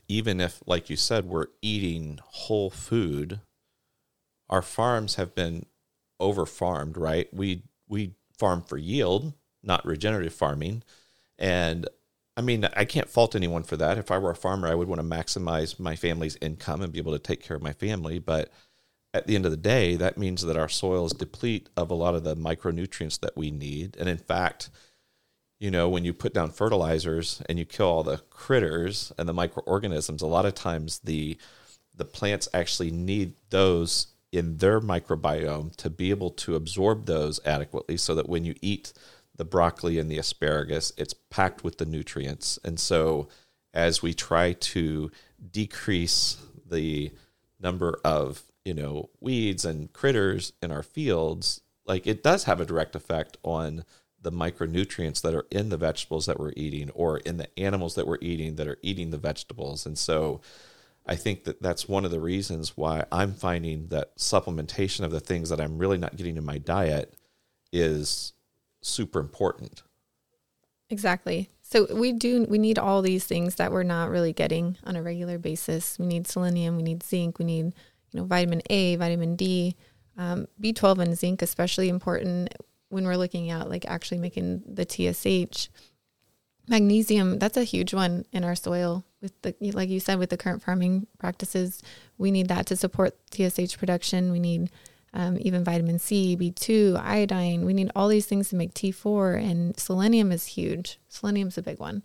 even 0.08 0.40
if, 0.40 0.60
like 0.66 0.90
you 0.90 0.96
said, 0.96 1.26
we're 1.26 1.46
eating 1.62 2.18
whole 2.25 2.70
food, 2.70 3.40
our 4.49 4.62
farms 4.62 5.14
have 5.14 5.34
been 5.34 5.66
over 6.18 6.44
farmed, 6.44 6.96
right? 6.96 7.32
We 7.32 7.62
we 7.88 8.14
farm 8.38 8.62
for 8.62 8.76
yield, 8.76 9.34
not 9.62 9.87
regenerative 9.87 10.34
farming. 10.34 10.82
And 11.38 11.88
I 12.37 12.42
mean, 12.42 12.64
I 12.75 12.84
can't 12.84 13.08
fault 13.08 13.34
anyone 13.34 13.64
for 13.64 13.76
that. 13.76 13.99
If 13.99 14.10
I 14.10 14.18
were 14.18 14.30
a 14.30 14.37
farmer, 14.37 14.68
I 14.68 14.75
would 14.75 14.88
want 14.88 15.00
to 15.00 15.06
maximize 15.06 15.78
my 15.78 15.96
family's 15.96 16.38
income 16.40 16.80
and 16.80 16.92
be 16.92 16.99
able 16.99 17.12
to 17.12 17.18
take 17.18 17.42
care 17.42 17.56
of 17.56 17.62
my 17.62 17.72
family. 17.72 18.18
But 18.18 18.50
at 19.12 19.26
the 19.26 19.34
end 19.34 19.44
of 19.44 19.50
the 19.50 19.56
day, 19.56 19.96
that 19.96 20.16
means 20.16 20.42
that 20.42 20.56
our 20.56 20.68
soils 20.68 21.12
deplete 21.12 21.68
of 21.76 21.90
a 21.90 21.94
lot 21.94 22.14
of 22.14 22.25
the 22.25 22.37
micronutrients 22.37 23.18
that 23.20 23.37
we 23.37 23.50
need. 23.50 23.96
And 23.99 24.08
in 24.08 24.18
fact, 24.18 24.70
you 25.58 25.70
know, 25.70 25.88
when 25.88 26.04
you 26.04 26.14
put 26.14 26.32
down 26.32 26.50
fertilizers 26.50 27.42
and 27.49 27.58
you 27.58 27.64
kill 27.64 27.87
all 27.87 28.02
the 28.02 28.18
critters 28.30 29.12
and 29.18 29.28
the 29.28 29.34
microorganisms, 29.34 30.22
a 30.22 30.26
lot 30.26 30.46
of 30.46 30.54
times 30.54 31.00
the 31.00 31.37
the 31.94 32.04
plants 32.06 32.49
actually 32.54 32.90
need 32.90 33.34
those 33.50 34.06
in 34.32 34.56
their 34.56 34.80
microbiome 34.80 35.75
to 35.76 35.90
be 35.90 36.10
able 36.10 36.30
to 36.30 36.54
absorb 36.54 37.04
those 37.04 37.40
adequately 37.44 37.96
so 37.96 38.14
that 38.14 38.28
when 38.28 38.44
you 38.44 38.54
eat 38.62 38.94
the 39.40 39.44
broccoli 39.47 39.99
and 39.99 40.11
the 40.11 40.18
asparagus, 40.18 40.92
it's 40.99 41.14
packed 41.14 41.64
with 41.64 41.78
the 41.78 41.87
nutrients. 41.87 42.59
And 42.62 42.78
so 42.78 43.26
as 43.73 44.02
we 44.02 44.12
try 44.12 44.52
to 44.52 45.11
decrease 45.50 46.37
the 46.70 47.11
number 47.59 47.99
of, 48.04 48.42
you 48.66 48.75
know, 48.75 49.09
weeds 49.18 49.64
and 49.64 49.90
critters 49.94 50.52
in 50.61 50.70
our 50.70 50.82
fields, 50.82 51.62
like 51.87 52.06
it 52.06 52.23
does 52.23 52.44
have 52.44 52.61
a 52.61 52.66
direct 52.66 52.94
effect 52.94 53.38
on 53.42 53.87
the 54.20 54.30
micronutrients 54.30 55.23
that 55.23 55.35
are 55.35 55.47
in 55.50 55.70
the 55.70 55.78
vegetables 55.78 56.26
that 56.26 56.38
we're 56.38 56.52
eating 56.54 56.90
or 56.90 57.16
in 57.16 57.38
the 57.38 57.49
animals 57.59 57.94
that 57.94 58.06
we're 58.06 58.18
eating 58.20 58.56
that 58.56 58.68
are 58.68 58.78
eating 58.82 59.09
the 59.09 59.16
vegetables. 59.16 59.87
And 59.87 59.97
so 59.97 60.42
I 61.06 61.16
think 61.16 61.44
that 61.44 61.62
that's 61.62 61.88
one 61.88 62.04
of 62.04 62.11
the 62.11 62.20
reasons 62.20 62.76
why 62.76 63.06
I'm 63.11 63.32
finding 63.32 63.87
that 63.87 64.18
supplementation 64.18 65.02
of 65.02 65.12
the 65.12 65.18
things 65.18 65.49
that 65.49 65.62
I'm 65.62 65.78
really 65.78 65.97
not 65.97 66.16
getting 66.16 66.37
in 66.37 66.44
my 66.44 66.59
diet 66.59 67.14
is 67.73 68.35
super 68.80 69.20
important. 69.20 69.82
Exactly. 70.88 71.49
So 71.62 71.87
we 71.94 72.12
do 72.12 72.46
we 72.49 72.58
need 72.58 72.78
all 72.78 73.00
these 73.00 73.25
things 73.25 73.54
that 73.56 73.70
we're 73.70 73.84
not 73.84 74.10
really 74.10 74.32
getting 74.32 74.76
on 74.84 74.96
a 74.96 75.02
regular 75.02 75.38
basis. 75.38 75.99
We 75.99 76.06
need 76.06 76.26
selenium, 76.26 76.76
we 76.76 76.82
need 76.82 77.02
zinc, 77.02 77.38
we 77.38 77.44
need 77.44 77.66
you 77.66 78.20
know 78.20 78.25
vitamin 78.25 78.60
A, 78.68 78.96
vitamin 78.96 79.37
D, 79.37 79.76
um, 80.18 80.49
B12 80.60 80.99
and 80.99 81.16
zinc 81.16 81.42
especially 81.42 81.88
important 81.88 82.52
when 82.88 83.04
we're 83.04 83.16
looking 83.16 83.50
at 83.50 83.68
like 83.68 83.87
actually 83.87 84.18
making 84.18 84.62
the 84.66 84.84
TSH. 84.84 85.68
Magnesium 86.68 87.38
that's 87.38 87.56
a 87.56 87.64
huge 87.64 87.94
one 87.94 88.25
in 88.32 88.44
our 88.44 88.54
soil 88.54 89.04
with 89.20 89.32
the 89.42 89.54
like 89.72 89.88
you 89.88 90.00
said 90.00 90.18
with 90.18 90.30
the 90.30 90.37
current 90.37 90.62
farming 90.62 91.06
practices. 91.18 91.82
We 92.18 92.32
need 92.32 92.49
that 92.49 92.66
to 92.66 92.76
support 92.76 93.16
TSH 93.30 93.78
production. 93.78 94.32
We 94.32 94.40
need 94.40 94.70
um, 95.12 95.36
even 95.40 95.64
vitamin 95.64 95.98
C, 95.98 96.36
B2, 96.36 97.00
iodine. 97.00 97.64
We 97.64 97.74
need 97.74 97.90
all 97.96 98.08
these 98.08 98.26
things 98.26 98.48
to 98.50 98.56
make 98.56 98.74
T4, 98.74 99.42
and 99.42 99.78
selenium 99.78 100.32
is 100.32 100.46
huge. 100.46 101.00
Selenium's 101.08 101.58
a 101.58 101.62
big 101.62 101.78
one. 101.78 102.02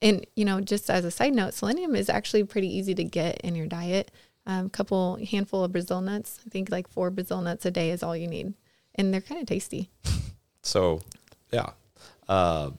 And, 0.00 0.24
you 0.36 0.44
know, 0.44 0.60
just 0.60 0.88
as 0.90 1.04
a 1.04 1.10
side 1.10 1.34
note, 1.34 1.54
selenium 1.54 1.96
is 1.96 2.08
actually 2.08 2.44
pretty 2.44 2.68
easy 2.68 2.94
to 2.94 3.04
get 3.04 3.40
in 3.40 3.56
your 3.56 3.66
diet. 3.66 4.12
A 4.46 4.52
um, 4.52 4.70
couple 4.70 5.18
handful 5.30 5.64
of 5.64 5.72
Brazil 5.72 6.00
nuts. 6.00 6.40
I 6.46 6.50
think 6.50 6.70
like 6.70 6.88
four 6.88 7.10
Brazil 7.10 7.42
nuts 7.42 7.66
a 7.66 7.70
day 7.70 7.90
is 7.90 8.02
all 8.02 8.16
you 8.16 8.28
need. 8.28 8.54
And 8.94 9.12
they're 9.12 9.20
kind 9.20 9.40
of 9.40 9.46
tasty. 9.46 9.90
So, 10.62 11.00
yeah. 11.52 11.70
Uh, 12.28 12.70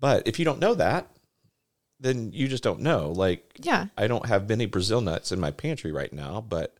but 0.00 0.26
if 0.26 0.38
you 0.38 0.44
don't 0.44 0.60
know 0.60 0.74
that, 0.74 1.08
then 1.98 2.32
you 2.32 2.48
just 2.48 2.62
don't 2.62 2.80
know. 2.80 3.12
Like, 3.12 3.52
yeah, 3.58 3.86
I 3.96 4.06
don't 4.06 4.26
have 4.26 4.48
many 4.48 4.66
Brazil 4.66 5.00
nuts 5.00 5.32
in 5.32 5.40
my 5.40 5.50
pantry 5.50 5.92
right 5.92 6.12
now, 6.12 6.44
but 6.46 6.74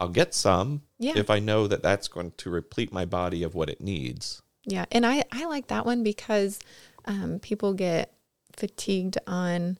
I'll 0.00 0.08
get 0.08 0.34
some 0.34 0.82
yeah. 0.98 1.12
if 1.14 1.28
I 1.28 1.38
know 1.38 1.66
that 1.66 1.82
that's 1.82 2.08
going 2.08 2.32
to 2.38 2.50
replete 2.50 2.90
my 2.92 3.04
body 3.04 3.42
of 3.42 3.54
what 3.54 3.68
it 3.68 3.82
needs. 3.82 4.40
Yeah, 4.64 4.86
and 4.90 5.04
I 5.04 5.24
I 5.30 5.44
like 5.44 5.68
that 5.68 5.84
one 5.84 6.02
because 6.02 6.58
um, 7.04 7.38
people 7.38 7.74
get 7.74 8.12
fatigued 8.56 9.18
on 9.26 9.78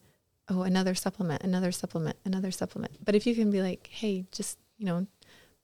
oh 0.48 0.62
another 0.62 0.94
supplement, 0.94 1.42
another 1.42 1.72
supplement, 1.72 2.16
another 2.24 2.50
supplement. 2.50 3.02
But 3.02 3.14
if 3.14 3.26
you 3.26 3.34
can 3.34 3.50
be 3.50 3.62
like, 3.62 3.88
hey, 3.90 4.26
just 4.30 4.58
you 4.76 4.86
know, 4.86 5.06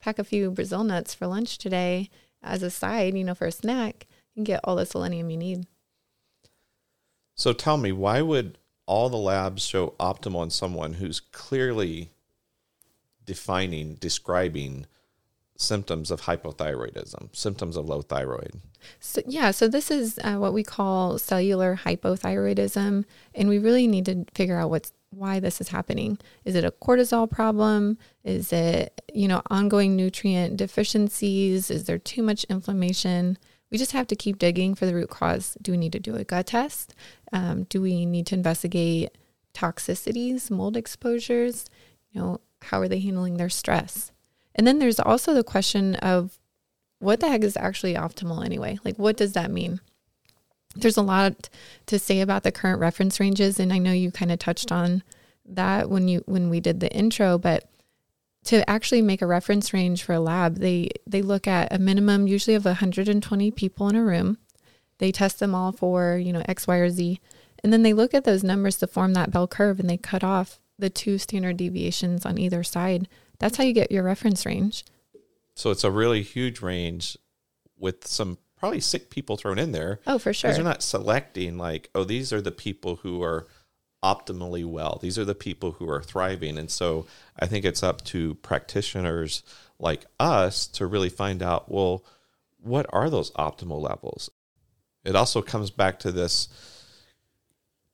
pack 0.00 0.18
a 0.18 0.24
few 0.24 0.50
Brazil 0.50 0.84
nuts 0.84 1.14
for 1.14 1.26
lunch 1.26 1.58
today 1.58 2.08
as 2.42 2.62
a 2.62 2.70
side, 2.70 3.16
you 3.16 3.24
know, 3.24 3.34
for 3.34 3.46
a 3.46 3.52
snack, 3.52 4.06
you 4.34 4.40
can 4.40 4.44
get 4.44 4.60
all 4.64 4.76
the 4.76 4.86
selenium 4.86 5.30
you 5.30 5.36
need. 5.36 5.66
So 7.34 7.52
tell 7.52 7.76
me, 7.76 7.92
why 7.92 8.22
would 8.22 8.56
all 8.86 9.10
the 9.10 9.16
labs 9.16 9.66
show 9.66 9.94
optimal 10.00 10.44
in 10.44 10.50
someone 10.50 10.94
who's 10.94 11.20
clearly 11.20 12.10
defining, 13.26 13.94
describing 13.94 14.86
symptoms 15.56 16.10
of 16.10 16.22
hypothyroidism, 16.22 17.34
symptoms 17.34 17.76
of 17.76 17.86
low 17.86 18.02
thyroid. 18.02 18.52
So, 19.00 19.22
yeah, 19.26 19.50
so 19.50 19.68
this 19.68 19.90
is 19.90 20.18
uh, 20.22 20.36
what 20.36 20.52
we 20.52 20.62
call 20.62 21.18
cellular 21.18 21.80
hypothyroidism, 21.84 23.04
and 23.34 23.48
we 23.48 23.58
really 23.58 23.86
need 23.86 24.04
to 24.06 24.26
figure 24.34 24.58
out 24.58 24.70
what's 24.70 24.92
why 25.10 25.40
this 25.40 25.60
is 25.60 25.68
happening. 25.68 26.18
Is 26.44 26.54
it 26.54 26.64
a 26.64 26.70
cortisol 26.70 27.30
problem? 27.30 27.96
Is 28.22 28.52
it, 28.52 29.00
you 29.14 29.28
know, 29.28 29.40
ongoing 29.48 29.96
nutrient 29.96 30.56
deficiencies? 30.58 31.70
Is 31.70 31.84
there 31.84 31.98
too 31.98 32.22
much 32.22 32.44
inflammation? 32.44 33.38
We 33.70 33.78
just 33.78 33.92
have 33.92 34.06
to 34.08 34.16
keep 34.16 34.38
digging 34.38 34.74
for 34.74 34.84
the 34.84 34.94
root 34.94 35.08
cause. 35.08 35.56
Do 35.62 35.72
we 35.72 35.78
need 35.78 35.92
to 35.92 36.00
do 36.00 36.16
a 36.16 36.24
gut 36.24 36.48
test? 36.48 36.94
Um, 37.32 37.64
do 37.64 37.80
we 37.80 38.04
need 38.04 38.26
to 38.26 38.34
investigate 38.34 39.16
toxicities, 39.54 40.50
mold 40.50 40.76
exposures? 40.76 41.64
You 42.10 42.20
know, 42.20 42.40
how 42.66 42.80
are 42.80 42.88
they 42.88 43.00
handling 43.00 43.36
their 43.36 43.48
stress? 43.48 44.12
And 44.54 44.66
then 44.66 44.78
there's 44.78 45.00
also 45.00 45.34
the 45.34 45.44
question 45.44 45.96
of 45.96 46.38
what 46.98 47.20
the 47.20 47.28
heck 47.28 47.44
is 47.44 47.56
actually 47.56 47.94
optimal 47.94 48.44
anyway? 48.44 48.78
Like, 48.84 48.96
what 48.96 49.16
does 49.16 49.32
that 49.34 49.50
mean? 49.50 49.80
There's 50.74 50.96
a 50.96 51.02
lot 51.02 51.48
to 51.86 51.98
say 51.98 52.20
about 52.20 52.42
the 52.42 52.52
current 52.52 52.80
reference 52.80 53.20
ranges, 53.20 53.58
and 53.60 53.72
I 53.72 53.78
know 53.78 53.92
you 53.92 54.10
kind 54.10 54.32
of 54.32 54.38
touched 54.38 54.72
on 54.72 55.02
that 55.44 55.88
when 55.88 56.08
you 56.08 56.22
when 56.26 56.50
we 56.50 56.60
did 56.60 56.80
the 56.80 56.92
intro, 56.92 57.38
but 57.38 57.68
to 58.44 58.68
actually 58.68 59.02
make 59.02 59.22
a 59.22 59.26
reference 59.26 59.72
range 59.72 60.02
for 60.02 60.12
a 60.12 60.20
lab, 60.20 60.56
they 60.56 60.90
they 61.06 61.22
look 61.22 61.46
at 61.46 61.72
a 61.72 61.78
minimum 61.78 62.26
usually 62.26 62.54
of 62.54 62.64
120 62.64 63.50
people 63.52 63.88
in 63.88 63.96
a 63.96 64.04
room. 64.04 64.38
They 64.98 65.12
test 65.12 65.40
them 65.40 65.54
all 65.54 65.72
for, 65.72 66.16
you 66.16 66.32
know, 66.32 66.42
X, 66.46 66.66
Y, 66.66 66.76
or 66.76 66.88
Z. 66.88 67.20
And 67.62 67.72
then 67.72 67.82
they 67.82 67.92
look 67.92 68.14
at 68.14 68.24
those 68.24 68.44
numbers 68.44 68.76
to 68.78 68.86
form 68.86 69.12
that 69.14 69.30
bell 69.30 69.46
curve 69.46 69.80
and 69.80 69.90
they 69.90 69.96
cut 69.96 70.24
off 70.24 70.60
the 70.78 70.90
two 70.90 71.18
standard 71.18 71.56
deviations 71.56 72.26
on 72.26 72.38
either 72.38 72.62
side. 72.62 73.08
That's 73.38 73.56
how 73.56 73.64
you 73.64 73.72
get 73.72 73.92
your 73.92 74.02
reference 74.02 74.44
range. 74.46 74.84
So 75.54 75.70
it's 75.70 75.84
a 75.84 75.90
really 75.90 76.22
huge 76.22 76.60
range 76.60 77.16
with 77.78 78.06
some 78.06 78.38
probably 78.58 78.80
sick 78.80 79.10
people 79.10 79.36
thrown 79.36 79.58
in 79.58 79.72
there. 79.72 80.00
Oh, 80.06 80.18
for 80.18 80.32
sure. 80.32 80.48
Because 80.48 80.56
they're 80.56 80.64
not 80.64 80.82
selecting 80.82 81.58
like, 81.58 81.90
oh, 81.94 82.04
these 82.04 82.32
are 82.32 82.40
the 82.40 82.52
people 82.52 82.96
who 82.96 83.22
are 83.22 83.46
optimally 84.02 84.64
well. 84.64 84.98
These 85.02 85.18
are 85.18 85.24
the 85.24 85.34
people 85.34 85.72
who 85.72 85.88
are 85.88 86.02
thriving. 86.02 86.58
And 86.58 86.70
so 86.70 87.06
I 87.38 87.46
think 87.46 87.64
it's 87.64 87.82
up 87.82 88.02
to 88.04 88.34
practitioners 88.36 89.42
like 89.78 90.04
us 90.20 90.66
to 90.68 90.86
really 90.86 91.08
find 91.08 91.42
out, 91.42 91.70
well, 91.70 92.04
what 92.60 92.86
are 92.90 93.10
those 93.10 93.30
optimal 93.32 93.80
levels? 93.80 94.30
It 95.04 95.16
also 95.16 95.42
comes 95.42 95.70
back 95.70 95.98
to 96.00 96.12
this 96.12 96.48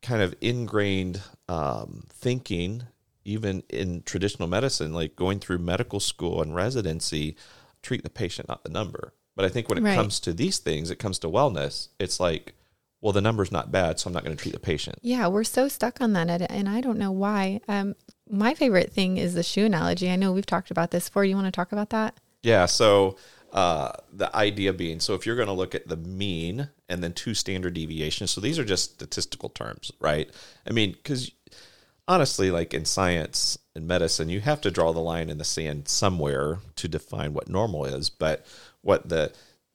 kind 0.01 0.23
of 0.23 0.35
ingrained 0.41 1.21
um, 1.53 2.05
thinking, 2.09 2.85
even 3.25 3.63
in 3.69 4.03
traditional 4.05 4.49
medicine, 4.49 4.95
like 4.95 5.17
going 5.17 5.39
through 5.39 5.59
medical 5.59 6.01
school 6.01 6.41
and 6.41 6.55
residency, 6.55 7.37
treat 7.83 8.03
the 8.03 8.11
patient, 8.11 8.49
not 8.49 8.65
the 8.65 8.71
number. 8.71 9.13
But 9.37 9.45
I 9.45 9.49
think 9.51 9.69
when 9.69 9.77
it 9.77 9.83
right. 9.83 9.95
comes 9.95 10.19
to 10.21 10.33
these 10.33 10.59
things, 10.59 10.91
it 10.91 10.99
comes 10.99 11.19
to 11.21 11.29
wellness, 11.29 11.89
it's 11.99 12.19
like, 12.19 12.55
well, 13.03 13.13
the 13.13 13.21
number's 13.21 13.53
not 13.53 13.71
bad, 13.71 13.99
so 13.99 14.09
I'm 14.09 14.15
not 14.15 14.25
going 14.25 14.35
to 14.35 14.43
treat 14.43 14.55
the 14.55 14.61
patient. 14.61 14.99
Yeah, 15.03 15.27
we're 15.27 15.45
so 15.45 15.69
stuck 15.69 16.01
on 16.01 16.15
that, 16.15 16.51
and 16.51 16.69
I 16.69 16.81
don't 16.81 16.99
know 16.99 17.13
why. 17.13 17.61
Um, 17.69 17.97
my 18.31 18.55
favorite 18.55 18.93
thing 18.93 19.19
is 19.19 19.35
the 19.35 19.43
shoe 19.43 19.67
analogy. 19.67 20.11
I 20.11 20.17
know 20.17 20.33
we've 20.33 20.47
talked 20.47 20.71
about 20.71 20.91
this 20.91 21.09
before. 21.09 21.25
You 21.25 21.35
want 21.35 21.49
to 21.49 21.53
talk 21.53 21.73
about 21.73 21.91
that? 21.91 22.15
Yeah. 22.43 22.67
So 22.67 23.17
uh, 23.53 23.93
the 24.13 24.35
idea 24.35 24.73
being, 24.73 25.01
so 25.01 25.15
if 25.15 25.27
you're 25.27 25.37
going 25.37 25.49
to 25.49 25.53
look 25.53 25.75
at 25.75 25.89
the 25.89 25.97
mean 25.97 26.71
and 26.93 27.03
then 27.03 27.13
two 27.13 27.35
standard 27.35 27.75
deviations, 27.75 28.31
so 28.31 28.41
these 28.41 28.59
are 28.59 28.65
just 28.65 28.93
statistical 28.93 29.49
terms, 29.49 29.91
right? 29.99 30.31
I 30.69 30.73
mean, 30.73 30.93
because 30.93 31.33
honestly, 32.07 32.51
like 32.51 32.75
in 32.75 32.85
science 32.85 33.59
and 33.75 33.87
medicine, 33.87 34.29
you 34.29 34.41
have 34.41 34.61
to 34.61 34.71
draw 34.71 34.93
the 34.93 35.01
line 35.01 35.31
in 35.31 35.39
the 35.39 35.45
sand 35.45 35.89
somewhere 35.89 36.59
to 36.77 36.89
define 36.89 37.33
what 37.33 37.49
normal 37.49 37.85
is. 37.85 38.11
But 38.11 38.45
what 38.83 39.09
the 39.09 39.33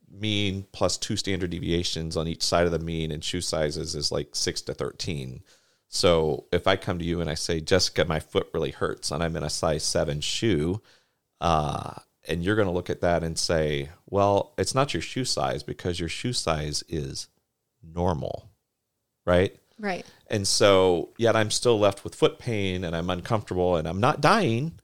mean 0.09 0.65
plus 0.71 0.97
two 0.97 1.17
standard 1.17 1.49
deviations 1.49 2.15
on 2.15 2.27
each 2.27 2.43
side 2.43 2.65
of 2.65 2.71
the 2.71 2.79
mean 2.79 3.11
and 3.11 3.23
shoe 3.23 3.41
sizes 3.41 3.95
is 3.95 4.11
like 4.11 4.35
six 4.35 4.61
to 4.61 4.73
13. 4.73 5.41
So 5.89 6.45
if 6.51 6.67
I 6.67 6.75
come 6.75 6.99
to 6.99 7.05
you 7.05 7.21
and 7.21 7.29
I 7.29 7.33
say, 7.33 7.59
Jessica, 7.59 8.05
my 8.05 8.19
foot 8.19 8.49
really 8.53 8.71
hurts 8.71 9.11
and 9.11 9.23
I'm 9.23 9.35
in 9.35 9.43
a 9.43 9.49
size 9.49 9.83
seven 9.83 10.21
shoe, 10.21 10.81
uh, 11.41 11.93
and 12.27 12.43
you're 12.43 12.55
going 12.55 12.67
to 12.67 12.73
look 12.73 12.89
at 12.89 13.01
that 13.01 13.23
and 13.23 13.37
say, 13.37 13.89
well, 14.05 14.53
it's 14.57 14.75
not 14.75 14.93
your 14.93 15.01
shoe 15.01 15.25
size 15.25 15.63
because 15.63 15.99
your 15.99 16.09
shoe 16.09 16.33
size 16.33 16.83
is 16.89 17.27
normal, 17.81 18.49
right? 19.25 19.55
Right. 19.79 20.05
And 20.27 20.47
so, 20.47 21.09
yet 21.17 21.35
I'm 21.35 21.51
still 21.51 21.79
left 21.79 22.03
with 22.03 22.15
foot 22.15 22.39
pain 22.39 22.83
and 22.83 22.95
I'm 22.95 23.09
uncomfortable 23.09 23.75
and 23.75 23.87
I'm 23.87 23.99
not 23.99 24.21
dying. 24.21 24.79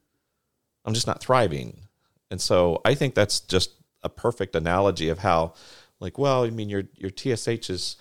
I'm 0.86 0.94
just 0.94 1.08
not 1.08 1.22
thriving. 1.22 1.88
And 2.30 2.40
so 2.40 2.82
I 2.86 2.94
think 2.94 3.16
that's 3.16 3.40
just 3.40 3.72
a 4.04 4.10
perfect 4.10 4.56
analogy 4.56 5.10
of 5.10 5.20
how, 5.20 5.54
like, 6.00 6.18
well, 6.18 6.44
I 6.44 6.50
mean, 6.50 6.70
your, 6.70 6.84
your 6.96 7.12
TSH 7.12 7.70
is 7.70 7.98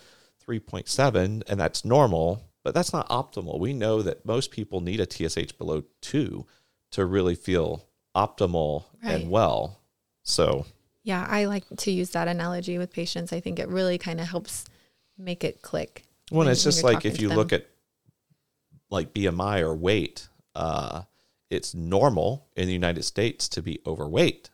3.7 0.47 1.43
and 1.47 1.59
that's 1.59 1.85
normal, 1.85 2.43
but 2.63 2.73
that's 2.73 2.93
not 2.93 3.09
optimal. 3.09 3.59
We 3.59 3.73
know 3.73 4.01
that 4.01 4.25
most 4.25 4.51
people 4.51 4.81
need 4.81 4.99
a 4.99 5.09
TSH 5.09 5.53
below 5.57 5.83
two 6.01 6.45
to 6.91 7.05
really 7.05 7.35
feel 7.35 7.87
optimal 8.15 8.85
Right. 9.03 9.21
and 9.21 9.29
well. 9.31 9.79
So, 10.23 10.65
Yeah, 11.05 11.25
I 11.29 11.45
like 11.45 11.65
to 11.75 11.91
use 11.91 12.11
that 12.11 12.29
analogy 12.29 12.77
with 12.77 12.93
patients. 12.93 13.33
I 13.33 13.41
think 13.41 13.59
it 13.59 13.67
really 13.67 13.97
kind 13.97 14.21
of 14.21 14.27
helps 14.27 14.63
make 15.17 15.43
it 15.43 15.61
click. 15.61 16.05
Well, 16.31 16.39
when- 16.39 16.47
it's 16.47 16.63
just 16.63 16.81
like 16.83 17.05
if 17.05 17.19
you 17.21 17.27
look 17.29 17.51
at 17.51 17.67
like 18.89 19.13
BMI 19.13 19.59
or 19.59 19.75
weight, 19.75 20.29
uh, 20.55 21.03
it's 21.49 21.73
normal 21.73 22.47
in 22.55 22.67
the 22.67 22.73
United 22.73 23.03
States 23.03 23.49
to 23.49 23.61
be 23.61 23.81
overweight, 23.85 24.49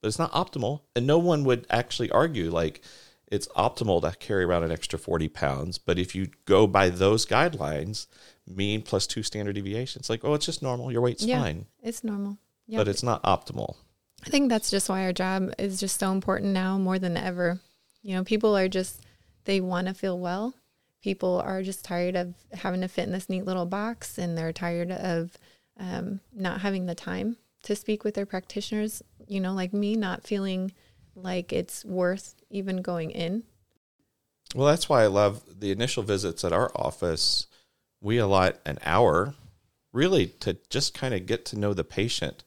but 0.00 0.08
it's 0.08 0.18
not 0.18 0.32
optimal. 0.32 0.80
And 0.96 1.06
no 1.06 1.18
one 1.18 1.44
would 1.44 1.66
actually 1.70 2.10
argue 2.10 2.50
like 2.50 2.82
it's 3.30 3.46
optimal 3.48 4.02
to 4.02 4.16
carry 4.18 4.44
around 4.44 4.64
an 4.64 4.72
extra 4.72 4.98
40 4.98 5.28
pounds. 5.28 5.78
But 5.78 5.98
if 5.98 6.14
you 6.14 6.28
go 6.46 6.66
by 6.66 6.90
those 6.90 7.24
guidelines, 7.26 8.06
mean 8.46 8.82
plus 8.82 9.06
two 9.06 9.22
standard 9.22 9.54
deviations, 9.54 10.10
like, 10.10 10.24
oh, 10.24 10.34
it's 10.34 10.46
just 10.46 10.62
normal. 10.62 10.90
Your 10.90 11.00
weight's 11.00 11.22
Yeah. 11.24 11.40
fine, 11.42 11.66
It's 11.82 12.02
normal. 12.02 12.38
Yeah. 12.72 12.78
but 12.78 12.88
it's 12.88 13.02
not 13.02 13.22
optimal. 13.22 13.76
I 14.24 14.30
think 14.30 14.48
that's 14.48 14.70
just 14.70 14.88
why 14.88 15.04
our 15.04 15.12
job 15.12 15.52
is 15.58 15.78
just 15.78 16.00
so 16.00 16.10
important 16.10 16.52
now 16.52 16.78
more 16.78 16.98
than 16.98 17.18
ever. 17.18 17.60
You 18.02 18.16
know, 18.16 18.24
people 18.24 18.56
are 18.56 18.66
just, 18.66 19.02
they 19.44 19.60
want 19.60 19.88
to 19.88 19.94
feel 19.94 20.18
well. 20.18 20.54
People 21.02 21.42
are 21.44 21.62
just 21.62 21.84
tired 21.84 22.16
of 22.16 22.34
having 22.54 22.80
to 22.80 22.88
fit 22.88 23.04
in 23.04 23.12
this 23.12 23.28
neat 23.28 23.44
little 23.44 23.66
box 23.66 24.16
and 24.16 24.38
they're 24.38 24.54
tired 24.54 24.90
of 24.90 25.36
um, 25.78 26.20
not 26.32 26.62
having 26.62 26.86
the 26.86 26.94
time 26.94 27.36
to 27.64 27.76
speak 27.76 28.04
with 28.04 28.14
their 28.14 28.24
practitioners. 28.24 29.02
You 29.26 29.40
know, 29.40 29.52
like 29.52 29.74
me, 29.74 29.94
not 29.94 30.26
feeling 30.26 30.72
like 31.14 31.52
it's 31.52 31.84
worth 31.84 32.36
even 32.48 32.80
going 32.80 33.10
in. 33.10 33.42
Well, 34.54 34.68
that's 34.68 34.88
why 34.88 35.02
I 35.02 35.08
love 35.08 35.42
the 35.60 35.72
initial 35.72 36.04
visits 36.04 36.42
at 36.42 36.54
our 36.54 36.72
office. 36.74 37.48
We 38.00 38.16
allot 38.16 38.60
an 38.64 38.78
hour 38.82 39.34
really 39.92 40.28
to 40.28 40.56
just 40.70 40.94
kind 40.94 41.12
of 41.12 41.26
get 41.26 41.44
to 41.44 41.58
know 41.58 41.74
the 41.74 41.84
patient 41.84 42.44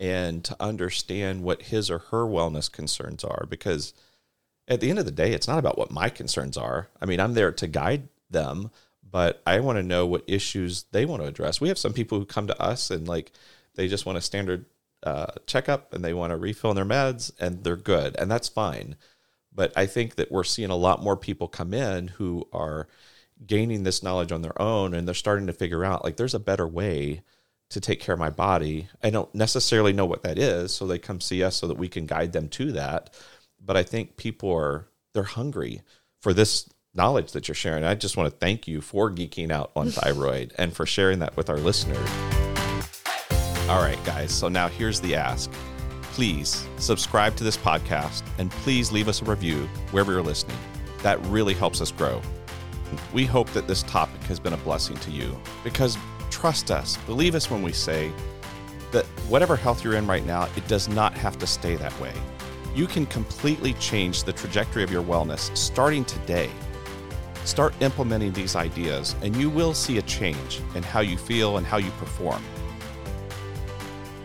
and 0.00 0.44
to 0.44 0.56
understand 0.60 1.42
what 1.42 1.62
his 1.62 1.90
or 1.90 1.98
her 1.98 2.24
wellness 2.24 2.70
concerns 2.70 3.24
are. 3.24 3.46
Because 3.48 3.94
at 4.68 4.80
the 4.80 4.90
end 4.90 4.98
of 4.98 5.04
the 5.04 5.10
day, 5.10 5.32
it's 5.32 5.48
not 5.48 5.58
about 5.58 5.78
what 5.78 5.90
my 5.90 6.08
concerns 6.08 6.56
are. 6.56 6.88
I 7.00 7.06
mean, 7.06 7.20
I'm 7.20 7.34
there 7.34 7.52
to 7.52 7.66
guide 7.66 8.08
them, 8.30 8.70
but 9.10 9.42
I 9.46 9.60
want 9.60 9.78
to 9.78 9.82
know 9.82 10.06
what 10.06 10.24
issues 10.26 10.84
they 10.92 11.04
want 11.04 11.22
to 11.22 11.28
address. 11.28 11.60
We 11.60 11.68
have 11.68 11.78
some 11.78 11.92
people 11.92 12.18
who 12.18 12.26
come 12.26 12.46
to 12.46 12.62
us 12.62 12.90
and 12.90 13.08
like 13.08 13.32
they 13.74 13.88
just 13.88 14.06
want 14.06 14.18
a 14.18 14.22
standard 14.22 14.66
uh, 15.02 15.32
checkup 15.46 15.94
and 15.94 16.04
they 16.04 16.12
want 16.12 16.32
to 16.32 16.36
refill 16.36 16.74
their 16.74 16.84
meds 16.84 17.32
and 17.40 17.64
they're 17.64 17.76
good, 17.76 18.16
and 18.18 18.30
that's 18.30 18.48
fine. 18.48 18.96
But 19.52 19.72
I 19.76 19.86
think 19.86 20.16
that 20.16 20.30
we're 20.30 20.44
seeing 20.44 20.70
a 20.70 20.76
lot 20.76 21.02
more 21.02 21.16
people 21.16 21.48
come 21.48 21.74
in 21.74 22.08
who 22.08 22.46
are 22.52 22.86
gaining 23.46 23.84
this 23.84 24.02
knowledge 24.02 24.32
on 24.32 24.42
their 24.42 24.60
own 24.60 24.94
and 24.94 25.06
they're 25.06 25.14
starting 25.14 25.46
to 25.46 25.52
figure 25.52 25.84
out 25.84 26.04
like 26.04 26.16
there's 26.16 26.34
a 26.34 26.40
better 26.40 26.66
way 26.66 27.22
to 27.70 27.80
take 27.80 28.00
care 28.00 28.14
of 28.14 28.18
my 28.18 28.30
body. 28.30 28.88
I 29.02 29.10
don't 29.10 29.32
necessarily 29.34 29.92
know 29.92 30.06
what 30.06 30.22
that 30.22 30.38
is, 30.38 30.72
so 30.74 30.86
they 30.86 30.98
come 30.98 31.20
see 31.20 31.42
us 31.42 31.56
so 31.56 31.66
that 31.66 31.76
we 31.76 31.88
can 31.88 32.06
guide 32.06 32.32
them 32.32 32.48
to 32.50 32.72
that. 32.72 33.14
But 33.64 33.76
I 33.76 33.82
think 33.82 34.16
people 34.16 34.52
are 34.52 34.88
they're 35.14 35.22
hungry 35.24 35.82
for 36.20 36.32
this 36.32 36.68
knowledge 36.94 37.32
that 37.32 37.48
you're 37.48 37.54
sharing. 37.54 37.84
I 37.84 37.94
just 37.94 38.16
want 38.16 38.30
to 38.30 38.38
thank 38.38 38.66
you 38.66 38.80
for 38.80 39.10
geeking 39.10 39.50
out 39.50 39.70
on 39.76 39.90
thyroid 39.90 40.54
and 40.58 40.74
for 40.74 40.86
sharing 40.86 41.18
that 41.20 41.36
with 41.36 41.50
our 41.50 41.58
listeners. 41.58 42.08
All 43.68 43.82
right, 43.82 44.02
guys. 44.04 44.32
So 44.32 44.48
now 44.48 44.68
here's 44.68 45.00
the 45.00 45.14
ask. 45.14 45.50
Please 46.02 46.66
subscribe 46.78 47.36
to 47.36 47.44
this 47.44 47.56
podcast 47.56 48.22
and 48.38 48.50
please 48.50 48.90
leave 48.90 49.08
us 49.08 49.22
a 49.22 49.24
review 49.24 49.68
wherever 49.90 50.12
you're 50.12 50.22
listening. 50.22 50.56
That 51.02 51.24
really 51.26 51.54
helps 51.54 51.80
us 51.80 51.92
grow. 51.92 52.20
We 53.12 53.26
hope 53.26 53.50
that 53.50 53.68
this 53.68 53.82
topic 53.82 54.20
has 54.22 54.40
been 54.40 54.54
a 54.54 54.58
blessing 54.58 54.96
to 54.96 55.10
you 55.10 55.38
because 55.62 55.98
trust 56.38 56.70
us, 56.70 56.96
believe 56.98 57.34
us 57.34 57.50
when 57.50 57.62
we 57.62 57.72
say 57.72 58.12
that 58.92 59.04
whatever 59.28 59.56
health 59.56 59.82
you're 59.82 59.96
in 59.96 60.06
right 60.06 60.24
now, 60.24 60.44
it 60.56 60.66
does 60.68 60.88
not 60.88 61.12
have 61.14 61.36
to 61.36 61.48
stay 61.48 61.74
that 61.74 61.98
way. 62.00 62.12
You 62.76 62.86
can 62.86 63.06
completely 63.06 63.72
change 63.74 64.22
the 64.22 64.32
trajectory 64.32 64.84
of 64.84 64.90
your 64.92 65.02
wellness 65.02 65.54
starting 65.56 66.04
today. 66.04 66.48
Start 67.44 67.74
implementing 67.80 68.32
these 68.32 68.54
ideas, 68.54 69.16
and 69.20 69.34
you 69.34 69.50
will 69.50 69.74
see 69.74 69.98
a 69.98 70.02
change 70.02 70.60
in 70.76 70.84
how 70.84 71.00
you 71.00 71.18
feel 71.18 71.56
and 71.56 71.66
how 71.66 71.78
you 71.78 71.90
perform. 71.92 72.42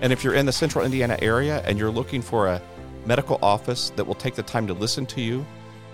And 0.02 0.14
if 0.14 0.24
you're 0.24 0.36
in 0.36 0.46
the 0.46 0.52
central 0.52 0.86
Indiana 0.86 1.18
area 1.20 1.64
and 1.66 1.80
you're 1.80 1.90
looking 1.90 2.22
for 2.22 2.48
a 2.48 2.62
medical 3.08 3.40
office 3.42 3.90
that 3.96 4.06
will 4.06 4.14
take 4.14 4.36
the 4.36 4.44
time 4.44 4.68
to 4.68 4.74
listen 4.74 5.08
to 5.08 5.22
you 5.22 5.44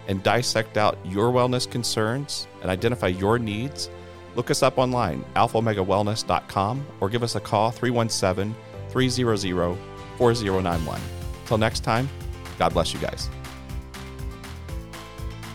and 0.08 0.21
dissect 0.21 0.75
out 0.75 0.97
your 1.05 1.32
wellness 1.32 1.69
concerns 1.69 2.47
and 2.62 2.69
identify 2.69 3.08
your 3.08 3.39
needs, 3.39 3.89
look 4.36 4.52
us 4.52 4.63
up 4.63 4.78
online, 4.78 5.24
alphaomegawellness.com, 5.36 6.86
or 7.00 7.10
give 7.10 7.24
us 7.24 7.36
a 7.36 7.39
call 7.39 7.72
317 7.72 8.56
300 8.89 9.78
4091. 10.18 11.00
Till 11.46 11.58
next 11.58 11.80
time, 11.82 12.10
God 12.58 12.74
bless 12.74 12.94
you 12.94 13.00
guys. 13.00 13.30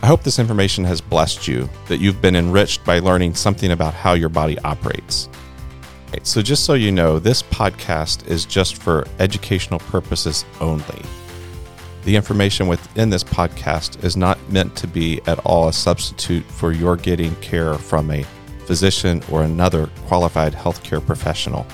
I 0.02 0.06
hope 0.06 0.22
this 0.22 0.38
information 0.38 0.84
has 0.84 1.00
blessed 1.00 1.48
you, 1.48 1.68
that 1.88 1.98
you've 1.98 2.20
been 2.20 2.36
enriched 2.36 2.84
by 2.84 2.98
learning 2.98 3.34
something 3.34 3.70
about 3.70 3.94
how 3.94 4.12
your 4.12 4.28
body 4.28 4.58
operates. 4.58 5.30
Right, 6.12 6.26
so, 6.26 6.42
just 6.42 6.64
so 6.64 6.74
you 6.74 6.92
know, 6.92 7.18
this 7.18 7.42
podcast 7.42 8.28
is 8.28 8.44
just 8.44 8.82
for 8.82 9.06
educational 9.18 9.78
purposes 9.78 10.44
only. 10.60 11.02
The 12.04 12.16
information 12.16 12.66
within 12.66 13.08
this 13.08 13.24
podcast 13.24 14.04
is 14.04 14.14
not 14.14 14.38
meant 14.50 14.76
to 14.76 14.86
be 14.86 15.22
at 15.26 15.38
all 15.38 15.68
a 15.68 15.72
substitute 15.72 16.44
for 16.44 16.70
your 16.70 16.96
getting 16.96 17.34
care 17.36 17.74
from 17.74 18.10
a 18.10 18.26
physician 18.66 19.22
or 19.30 19.42
another 19.42 19.86
qualified 20.06 20.52
healthcare 20.52 21.04
professional. 21.04 21.66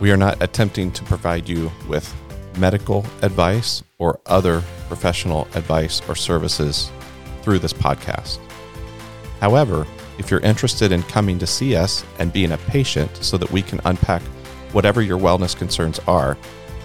We 0.00 0.10
are 0.10 0.16
not 0.16 0.42
attempting 0.42 0.90
to 0.92 1.04
provide 1.04 1.48
you 1.48 1.70
with 1.88 2.14
medical 2.58 3.06
advice 3.22 3.82
or 3.98 4.20
other 4.26 4.62
professional 4.88 5.48
advice 5.54 6.02
or 6.08 6.14
services 6.14 6.90
through 7.42 7.60
this 7.60 7.72
podcast. 7.72 8.38
However, 9.40 9.86
if 10.18 10.30
you're 10.30 10.40
interested 10.40 10.92
in 10.92 11.02
coming 11.04 11.38
to 11.38 11.46
see 11.46 11.74
us 11.74 12.04
and 12.18 12.32
being 12.32 12.52
a 12.52 12.58
patient 12.58 13.16
so 13.22 13.36
that 13.38 13.50
we 13.50 13.62
can 13.62 13.80
unpack 13.84 14.22
whatever 14.72 15.02
your 15.02 15.18
wellness 15.18 15.56
concerns 15.56 15.98
are, 16.00 16.36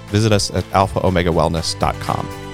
visit 0.07 0.31
us 0.31 0.51
at 0.51 0.63
alphaomegawellness.com. 0.65 2.46